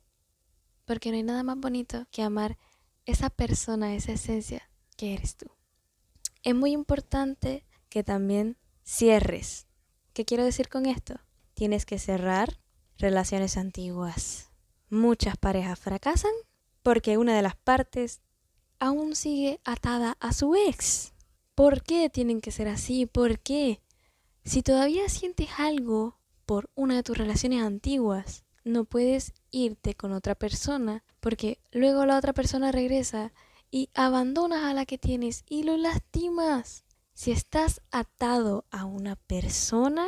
porque 0.85 1.11
no 1.11 1.17
hay 1.17 1.23
nada 1.23 1.43
más 1.43 1.57
bonito 1.57 2.07
que 2.11 2.23
amar 2.23 2.57
esa 3.05 3.29
persona, 3.29 3.95
esa 3.95 4.11
esencia 4.11 4.69
que 4.97 5.13
eres 5.13 5.35
tú. 5.37 5.47
Es 6.43 6.55
muy 6.55 6.71
importante 6.71 7.65
que 7.89 8.03
también 8.03 8.57
cierres. 8.83 9.67
¿Qué 10.13 10.25
quiero 10.25 10.43
decir 10.43 10.67
con 10.67 10.85
esto? 10.85 11.19
Tienes 11.59 11.85
que 11.85 11.99
cerrar 11.99 12.57
relaciones 12.97 13.57
antiguas. 13.57 14.49
Muchas 14.89 15.35
parejas 15.35 15.77
fracasan 15.77 16.31
porque 16.83 17.17
una 17.17 17.35
de 17.35 17.41
las 17.41 17.57
partes 17.57 18.21
aún 18.79 19.13
sigue 19.13 19.59
atada 19.65 20.15
a 20.21 20.31
su 20.31 20.55
ex. 20.55 21.11
¿Por 21.55 21.83
qué 21.83 22.09
tienen 22.09 22.39
que 22.39 22.51
ser 22.51 22.69
así? 22.69 23.05
¿Por 23.05 23.39
qué? 23.39 23.81
Si 24.45 24.63
todavía 24.63 25.09
sientes 25.09 25.49
algo 25.57 26.17
por 26.45 26.69
una 26.75 26.95
de 26.95 27.03
tus 27.03 27.17
relaciones 27.17 27.61
antiguas, 27.61 28.45
no 28.63 28.85
puedes 28.85 29.33
irte 29.51 29.95
con 29.95 30.13
otra 30.13 30.35
persona 30.35 31.03
porque 31.19 31.59
luego 31.73 32.05
la 32.05 32.17
otra 32.17 32.31
persona 32.31 32.71
regresa 32.71 33.33
y 33.69 33.89
abandonas 33.95 34.63
a 34.63 34.73
la 34.73 34.85
que 34.85 34.97
tienes 34.97 35.43
y 35.49 35.63
lo 35.63 35.75
lastimas. 35.75 36.85
Si 37.13 37.31
estás 37.31 37.81
atado 37.91 38.63
a 38.71 38.85
una 38.85 39.17
persona, 39.17 40.07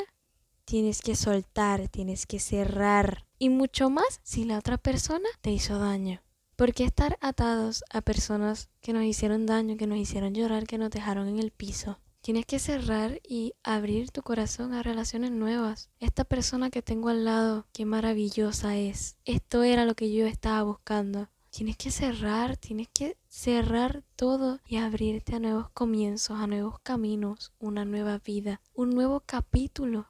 tienes 0.72 1.02
que 1.02 1.18
soltar, 1.18 1.90
tienes 1.90 2.26
que 2.26 2.40
cerrar. 2.40 3.26
Y 3.38 3.50
mucho 3.50 3.90
más 3.90 4.22
si 4.24 4.46
la 4.46 4.58
otra 4.58 4.78
persona 4.78 5.28
te 5.42 5.52
hizo 5.52 5.78
daño. 5.78 6.22
Porque 6.56 6.86
estar 6.86 7.18
atados 7.20 7.84
a 7.90 8.00
personas 8.00 8.70
que 8.80 8.94
nos 8.94 9.04
hicieron 9.04 9.46
daño, 9.46 9.76
que 9.76 9.86
nos 9.86 9.98
hicieron 9.98 10.34
llorar, 10.34 10.68
que 10.68 10.78
nos 10.78 10.90
dejaron 10.90 11.28
en 11.28 11.40
el 11.40 11.52
piso? 11.52 12.00
Tienes 12.22 12.46
que 12.46 12.58
cerrar 12.58 13.20
y 13.28 13.52
abrir 13.64 14.12
tu 14.12 14.22
corazón 14.22 14.74
a 14.74 14.82
relaciones 14.82 15.32
nuevas. 15.32 15.90
Esta 16.00 16.24
persona 16.24 16.70
que 16.70 16.82
tengo 16.82 17.10
al 17.10 17.26
lado, 17.26 17.68
qué 17.74 17.84
maravillosa 17.84 18.78
es. 18.78 19.18
Esto 19.26 19.64
era 19.64 19.84
lo 19.84 19.96
que 19.96 20.14
yo 20.14 20.26
estaba 20.26 20.64
buscando. 20.64 21.28
Tienes 21.50 21.76
que 21.76 21.92
cerrar, 21.92 22.56
tienes 22.56 22.88
que 22.88 23.18
cerrar 23.28 24.06
todo 24.16 24.62
y 24.66 24.78
abrirte 24.78 25.36
a 25.36 25.40
nuevos 25.40 25.70
comienzos, 25.72 26.40
a 26.40 26.48
nuevos 26.48 26.80
caminos, 26.80 27.52
una 27.60 27.84
nueva 27.84 28.20
vida, 28.20 28.62
un 28.74 28.92
nuevo 28.92 29.22
capítulo. 29.26 30.08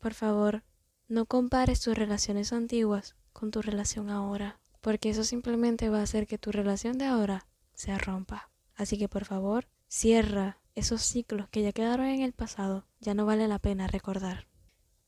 Por 0.00 0.14
favor, 0.14 0.64
no 1.08 1.26
compares 1.26 1.80
tus 1.80 1.96
relaciones 1.96 2.52
antiguas 2.52 3.14
con 3.32 3.50
tu 3.50 3.62
relación 3.62 4.10
ahora, 4.10 4.58
porque 4.80 5.10
eso 5.10 5.24
simplemente 5.24 5.88
va 5.88 6.00
a 6.00 6.02
hacer 6.02 6.26
que 6.26 6.38
tu 6.38 6.50
relación 6.50 6.98
de 6.98 7.04
ahora 7.04 7.46
se 7.74 7.96
rompa. 7.96 8.50
Así 8.74 8.98
que 8.98 9.08
por 9.08 9.24
favor, 9.24 9.68
cierra 9.88 10.58
esos 10.74 11.02
ciclos 11.02 11.48
que 11.50 11.62
ya 11.62 11.72
quedaron 11.72 12.06
en 12.06 12.22
el 12.22 12.32
pasado, 12.32 12.86
ya 13.00 13.14
no 13.14 13.26
vale 13.26 13.46
la 13.46 13.58
pena 13.58 13.86
recordar. 13.86 14.48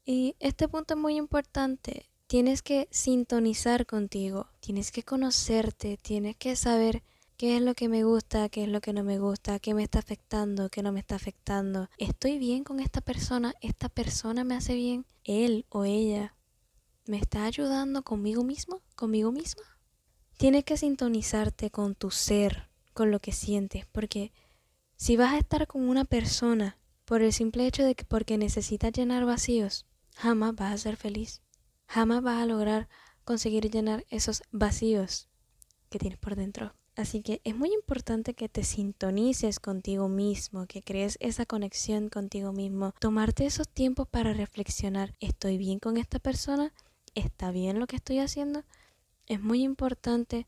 Y 0.04 0.36
este 0.38 0.68
punto 0.68 0.94
es 0.94 1.00
muy 1.00 1.16
importante 1.16 2.12
tienes 2.32 2.62
que 2.62 2.88
sintonizar 2.90 3.84
contigo, 3.84 4.46
tienes 4.60 4.90
que 4.90 5.02
conocerte, 5.02 5.98
tienes 5.98 6.34
que 6.34 6.56
saber 6.56 7.02
qué 7.36 7.56
es 7.56 7.62
lo 7.62 7.74
que 7.74 7.88
me 7.88 8.04
gusta, 8.04 8.48
qué 8.48 8.64
es 8.64 8.68
lo 8.68 8.80
que 8.80 8.92
no 8.92 9.04
me 9.04 9.18
gusta, 9.18 9.58
qué 9.58 9.74
me 9.74 9.82
está 9.82 9.98
afectando, 9.98 10.68
qué 10.68 10.82
no 10.82 10.92
me 10.92 11.00
está 11.00 11.16
afectando. 11.16 11.88
¿Estoy 11.98 12.38
bien 12.38 12.64
con 12.64 12.80
esta 12.80 13.00
persona? 13.00 13.54
¿Esta 13.60 13.88
persona 13.88 14.44
me 14.44 14.54
hace 14.54 14.74
bien? 14.74 15.06
¿Él 15.24 15.66
o 15.68 15.84
ella 15.84 16.34
me 17.06 17.18
está 17.18 17.44
ayudando 17.44 18.02
conmigo 18.02 18.44
mismo? 18.44 18.82
¿Conmigo 18.94 19.32
misma? 19.32 19.62
Tienes 20.36 20.64
que 20.64 20.76
sintonizarte 20.76 21.70
con 21.70 21.94
tu 21.94 22.10
ser, 22.10 22.68
con 22.94 23.10
lo 23.10 23.20
que 23.20 23.32
sientes, 23.32 23.86
porque 23.86 24.32
si 24.96 25.16
vas 25.16 25.34
a 25.34 25.38
estar 25.38 25.66
con 25.66 25.88
una 25.88 26.04
persona 26.04 26.78
por 27.04 27.22
el 27.22 27.32
simple 27.32 27.66
hecho 27.66 27.84
de 27.84 27.94
que 27.94 28.04
porque 28.04 28.38
necesitas 28.38 28.92
llenar 28.92 29.24
vacíos, 29.24 29.86
jamás 30.14 30.54
vas 30.54 30.72
a 30.72 30.78
ser 30.78 30.96
feliz 30.96 31.42
jamás 31.92 32.22
vas 32.22 32.40
a 32.40 32.46
lograr 32.46 32.88
conseguir 33.24 33.70
llenar 33.70 34.06
esos 34.08 34.42
vacíos 34.50 35.28
que 35.90 35.98
tienes 35.98 36.18
por 36.18 36.36
dentro. 36.36 36.74
Así 37.02 37.20
que 37.20 37.40
es 37.42 37.56
muy 37.56 37.74
importante 37.74 38.32
que 38.34 38.48
te 38.48 38.62
sintonices 38.62 39.58
contigo 39.58 40.08
mismo, 40.08 40.66
que 40.66 40.82
crees 40.82 41.18
esa 41.20 41.44
conexión 41.44 42.08
contigo 42.08 42.52
mismo, 42.52 42.94
tomarte 43.00 43.44
esos 43.44 43.68
tiempos 43.68 44.06
para 44.06 44.32
reflexionar, 44.32 45.12
¿estoy 45.18 45.58
bien 45.58 45.80
con 45.80 45.96
esta 45.96 46.20
persona? 46.20 46.72
¿Está 47.16 47.50
bien 47.50 47.80
lo 47.80 47.88
que 47.88 47.96
estoy 47.96 48.20
haciendo? 48.20 48.62
Es 49.26 49.42
muy 49.42 49.64
importante 49.64 50.46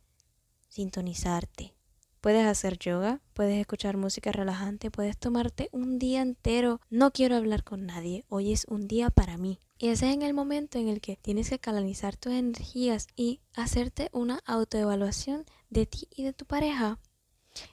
sintonizarte. 0.69 1.75
Puedes 2.21 2.47
hacer 2.47 2.79
yoga, 2.79 3.21
puedes 3.33 3.59
escuchar 3.59 3.97
música 3.97 4.31
relajante, 4.31 4.93
puedes 4.93 5.19
tomarte 5.19 5.71
un 5.73 5.99
día 5.99 6.23
entero. 6.23 6.81
No 6.89 7.11
quiero 7.11 7.35
hablar 7.35 7.65
con 7.65 7.85
nadie, 7.85 8.25
hoy 8.29 8.53
es 8.53 8.65
un 8.69 8.87
día 8.87 9.11
para 9.11 9.39
mí. 9.39 9.59
Y 9.77 9.89
ese 9.89 10.09
es 10.09 10.15
en 10.15 10.23
el 10.23 10.35
momento 10.35 10.79
en 10.79 10.89
el 10.89 11.01
que 11.01 11.17
tienes 11.17 11.51
que 11.51 11.59
canalizar 11.59 12.17
tus 12.17 12.33
energías 12.33 13.09
y 13.17 13.41
hacerte 13.55 14.09
una 14.13 14.41
autoevaluación 14.47 15.45
de 15.75 15.87
ti 15.87 16.09
y 16.11 16.25
de 16.25 16.33
tu 16.33 16.47
pareja. 16.47 16.99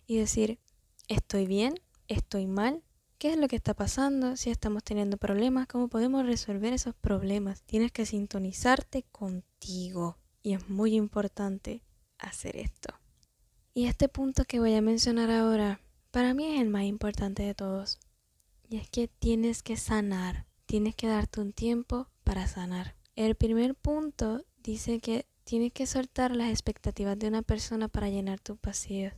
Y 0.05 0.17
decir, 0.17 0.59
¿estoy 1.07 1.47
bien? 1.47 1.79
¿Estoy 2.07 2.47
mal? 2.47 2.83
¿Qué 3.17 3.31
es 3.31 3.37
lo 3.37 3.47
que 3.47 3.55
está 3.55 3.73
pasando? 3.73 4.35
Si 4.35 4.49
estamos 4.49 4.83
teniendo 4.83 5.15
problemas, 5.17 5.67
¿cómo 5.67 5.87
podemos 5.87 6.25
resolver 6.25 6.73
esos 6.73 6.95
problemas? 6.95 7.63
Tienes 7.63 7.91
que 7.91 8.05
sintonizarte 8.05 9.03
contigo. 9.11 10.17
Y 10.43 10.53
es 10.53 10.69
muy 10.69 10.95
importante 10.95 11.83
hacer 12.17 12.57
esto. 12.57 12.93
Y 13.73 13.85
este 13.85 14.09
punto 14.09 14.43
que 14.43 14.59
voy 14.59 14.73
a 14.73 14.81
mencionar 14.81 15.31
ahora, 15.31 15.79
para 16.09 16.33
mí 16.33 16.55
es 16.55 16.61
el 16.61 16.69
más 16.69 16.83
importante 16.83 17.43
de 17.43 17.55
todos. 17.55 17.99
Y 18.67 18.77
es 18.77 18.89
que 18.89 19.07
tienes 19.07 19.63
que 19.63 19.77
sanar 19.77 20.47
tienes 20.71 20.95
que 20.95 21.07
darte 21.07 21.41
un 21.41 21.51
tiempo 21.51 22.07
para 22.23 22.47
sanar. 22.47 22.95
El 23.17 23.35
primer 23.35 23.75
punto 23.75 24.45
dice 24.63 25.01
que 25.01 25.25
tienes 25.51 25.73
que 25.73 25.85
soltar 25.85 26.33
las 26.33 26.49
expectativas 26.49 27.19
de 27.19 27.27
una 27.27 27.41
persona 27.41 27.89
para 27.89 28.07
llenar 28.07 28.39
tus 28.39 28.57
vacíos. 28.61 29.11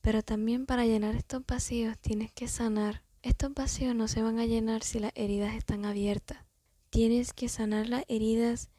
Pero 0.00 0.22
también 0.22 0.64
para 0.64 0.86
llenar 0.86 1.14
estos 1.14 1.44
vacíos 1.46 1.98
tienes 1.98 2.32
que 2.32 2.48
sanar. 2.48 3.02
Estos 3.20 3.52
vacíos 3.52 3.94
no 3.94 4.08
se 4.08 4.22
van 4.22 4.38
a 4.38 4.46
llenar 4.46 4.82
si 4.82 4.98
las 4.98 5.12
heridas 5.14 5.54
están 5.54 5.84
abiertas. 5.84 6.38
Tienes 6.88 7.34
que 7.34 7.50
sanar 7.50 7.90
las 7.90 8.04
heridas 8.08 8.70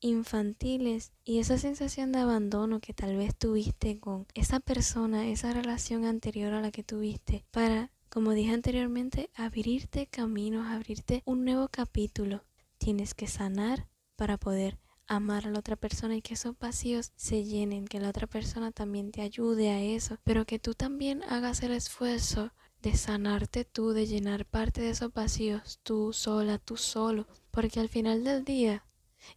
infantiles 0.00 1.12
y 1.22 1.38
esa 1.38 1.58
sensación 1.58 2.12
de 2.12 2.20
abandono 2.20 2.80
que 2.80 2.94
tal 2.94 3.14
vez 3.14 3.36
tuviste 3.36 4.00
con 4.00 4.26
esa 4.32 4.58
persona, 4.58 5.28
esa 5.28 5.52
relación 5.52 6.06
anterior 6.06 6.54
a 6.54 6.62
la 6.62 6.70
que 6.70 6.82
tuviste, 6.82 7.44
para 7.50 7.90
como 8.08 8.30
dije 8.30 8.54
anteriormente, 8.54 9.28
abrirte 9.34 10.06
caminos, 10.06 10.66
abrirte 10.68 11.22
un 11.26 11.44
nuevo 11.44 11.68
capítulo. 11.68 12.42
Tienes 12.78 13.12
que 13.12 13.26
sanar 13.26 13.86
para 14.16 14.38
poder 14.38 14.78
amar 15.06 15.46
a 15.46 15.50
la 15.50 15.58
otra 15.58 15.76
persona 15.76 16.16
y 16.16 16.22
que 16.22 16.34
esos 16.34 16.58
vacíos 16.58 17.12
se 17.16 17.44
llenen, 17.44 17.86
que 17.86 18.00
la 18.00 18.08
otra 18.08 18.26
persona 18.26 18.72
también 18.72 19.10
te 19.10 19.22
ayude 19.22 19.70
a 19.70 19.80
eso, 19.80 20.18
pero 20.24 20.44
que 20.44 20.58
tú 20.58 20.74
también 20.74 21.22
hagas 21.24 21.62
el 21.62 21.72
esfuerzo 21.72 22.52
de 22.82 22.96
sanarte 22.96 23.64
tú, 23.64 23.92
de 23.92 24.06
llenar 24.06 24.44
parte 24.44 24.82
de 24.82 24.90
esos 24.90 25.12
vacíos 25.12 25.80
tú 25.82 26.12
sola, 26.12 26.58
tú 26.58 26.76
solo, 26.76 27.26
porque 27.50 27.80
al 27.80 27.88
final 27.88 28.24
del 28.24 28.44
día, 28.44 28.84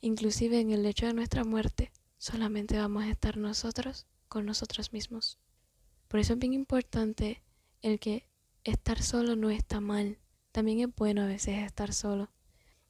inclusive 0.01 0.59
en 0.59 0.71
el 0.71 0.85
hecho 0.85 1.05
de 1.05 1.13
nuestra 1.13 1.43
muerte, 1.43 1.91
solamente 2.17 2.77
vamos 2.77 3.03
a 3.03 3.09
estar 3.09 3.37
nosotros 3.37 4.05
con 4.27 4.45
nosotros 4.45 4.91
mismos. 4.91 5.39
Por 6.07 6.19
eso 6.19 6.33
es 6.33 6.39
bien 6.39 6.53
importante 6.53 7.41
el 7.81 7.99
que 7.99 8.27
estar 8.63 9.01
solo 9.01 9.35
no 9.35 9.49
está 9.49 9.79
mal. 9.79 10.17
También 10.51 10.79
es 10.79 10.95
bueno 10.95 11.21
a 11.21 11.27
veces 11.27 11.59
estar 11.59 11.93
solo. 11.93 12.29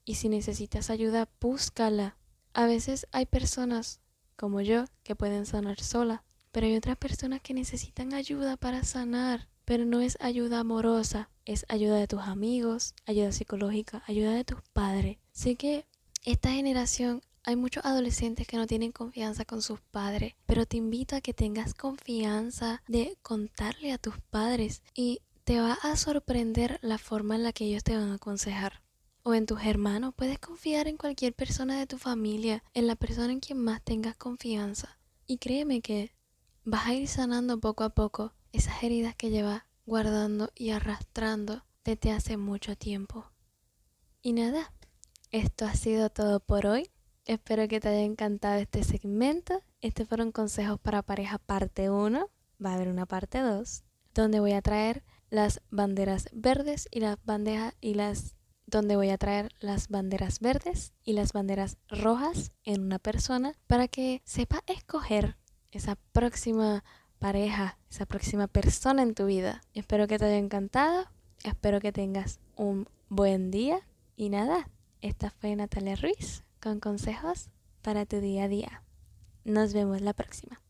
Y 0.05 0.15
si 0.15 0.29
necesitas 0.29 0.89
ayuda, 0.89 1.29
búscala. 1.39 2.16
A 2.58 2.65
veces 2.65 3.06
hay 3.12 3.28
personas 3.28 4.00
como 4.36 4.62
yo 4.62 4.86
que 5.04 5.15
pueden 5.15 5.46
sanar 5.46 5.80
sola, 5.80 6.24
pero 6.52 6.65
hay 6.65 6.76
otras 6.76 6.98
personas 6.98 7.39
que 7.39 7.54
necesitan 7.54 8.15
ayuda 8.15 8.58
para 8.58 8.84
sanar. 8.84 9.48
Pero 9.63 9.86
no 9.86 10.02
es 10.02 10.17
ayuda 10.22 10.62
amorosa, 10.62 11.30
es 11.46 11.67
ayuda 11.70 11.98
de 11.98 12.08
tus 12.08 12.22
amigos, 12.22 12.96
ayuda 13.06 13.32
psicológica, 13.32 14.02
ayuda 14.08 14.32
de 14.32 14.43
tus 14.43 14.60
padres. 14.74 15.20
Sé 15.34 15.54
que 15.54 15.86
esta 16.26 16.50
generación 16.50 17.22
hay 17.43 17.56
muchos 17.56 17.86
adolescentes 17.86 18.48
que 18.48 18.58
no 18.58 18.65
tienen 18.65 18.91
confianza 18.91 19.46
con 19.46 19.62
sus 19.62 19.80
padres, 19.80 20.34
pero 20.48 20.65
te 20.65 20.78
invito 20.78 21.15
a 21.15 21.22
que 21.22 21.36
tengas 21.36 21.76
confianza 21.76 22.82
de 22.88 23.20
contarle 23.22 23.91
a 23.91 24.00
tus 24.00 24.15
padres 24.32 24.82
y 24.96 25.22
te 25.43 25.60
va 25.60 25.74
a 25.74 25.96
sorprender 25.96 26.80
la 26.82 26.98
forma 26.98 27.36
en 27.36 27.43
la 27.43 27.54
que 27.54 27.65
ellos 27.65 27.84
te 27.84 27.96
van 27.96 28.10
a 28.10 28.15
aconsejar. 28.15 28.82
O 29.27 29.33
en 29.33 29.45
tus 29.45 29.61
hermanos, 29.65 30.13
puedes 30.15 30.39
confiar 30.39 30.87
en 30.87 30.95
cualquier 30.95 31.33
persona 31.33 31.77
de 31.77 31.85
tu 31.85 31.97
familia, 31.97 32.63
en 32.73 32.87
la 32.87 32.95
persona 32.95 33.33
en 33.33 33.41
quien 33.41 33.61
más 33.61 33.81
tengas 33.81 34.15
confianza. 34.15 35.01
Y 35.25 35.37
créeme 35.37 35.81
que 35.81 36.15
vas 36.63 36.87
a 36.87 36.93
ir 36.93 37.09
sanando 37.09 37.59
poco 37.59 37.83
a 37.83 37.89
poco 37.89 38.31
esas 38.53 38.81
heridas 38.83 39.17
que 39.17 39.29
llevas 39.29 39.63
guardando 39.85 40.49
y 40.55 40.69
arrastrando 40.69 41.65
desde 41.83 42.13
hace 42.13 42.37
mucho 42.37 42.77
tiempo. 42.77 43.29
Y 44.21 44.31
nada, 44.31 44.71
esto 45.31 45.65
ha 45.65 45.75
sido 45.75 46.09
todo 46.09 46.39
por 46.39 46.65
hoy. 46.65 46.89
Espero 47.25 47.67
que 47.67 47.81
te 47.81 47.89
haya 47.89 48.03
encantado 48.03 48.61
este 48.61 48.85
segmento. 48.85 49.61
Estos 49.81 50.07
fueron 50.07 50.31
consejos 50.31 50.79
para 50.79 51.01
pareja 51.01 51.37
parte 51.37 51.89
1. 51.89 52.29
Va 52.65 52.71
a 52.71 52.75
haber 52.75 52.87
una 52.87 53.05
parte 53.05 53.41
2, 53.41 53.83
donde 54.13 54.39
voy 54.39 54.53
a 54.53 54.61
traer 54.61 55.03
las 55.29 55.61
banderas 55.69 56.29
verdes 56.31 56.87
y 56.91 57.01
las 57.01 57.17
bandejas 57.25 57.75
y 57.81 57.95
las 57.95 58.37
donde 58.67 58.97
voy 58.97 59.10
a 59.10 59.17
traer 59.17 59.49
las 59.60 59.88
banderas 59.88 60.39
verdes 60.39 60.93
y 61.03 61.13
las 61.13 61.34
banderas 61.34 61.77
rojas 61.88 62.51
en 62.63 62.84
una 62.84 62.99
persona 62.99 63.53
para 63.65 63.88
que 63.88 64.21
sepa 64.25 64.62
escoger 64.67 65.38
esa 65.71 65.95
próxima 66.12 66.84
pareja, 67.17 67.80
esa 67.89 68.06
próxima 68.06 68.47
persona 68.47 69.01
en 69.01 69.15
tu 69.15 69.25
vida. 69.25 69.62
Espero 69.73 70.08
que 70.08 70.19
te 70.19 70.25
haya 70.25 70.38
encantado, 70.38 71.06
espero 71.43 71.80
que 71.80 71.91
tengas 71.91 72.39
un 72.56 72.88
buen 73.10 73.51
día 73.51 73.80
y 74.17 74.30
nada, 74.30 74.69
esta 75.01 75.32
fue 75.32 75.56
Natalia 75.56 75.95
Ruiz 75.95 76.43
con 76.62 76.80
consejos 76.80 77.49
para 77.82 78.06
tu 78.06 78.19
día 78.19 78.43
a 78.43 78.47
día. 78.47 78.84
Nos 79.45 79.73
vemos 79.73 80.01
la 80.01 80.13
próxima. 80.13 80.62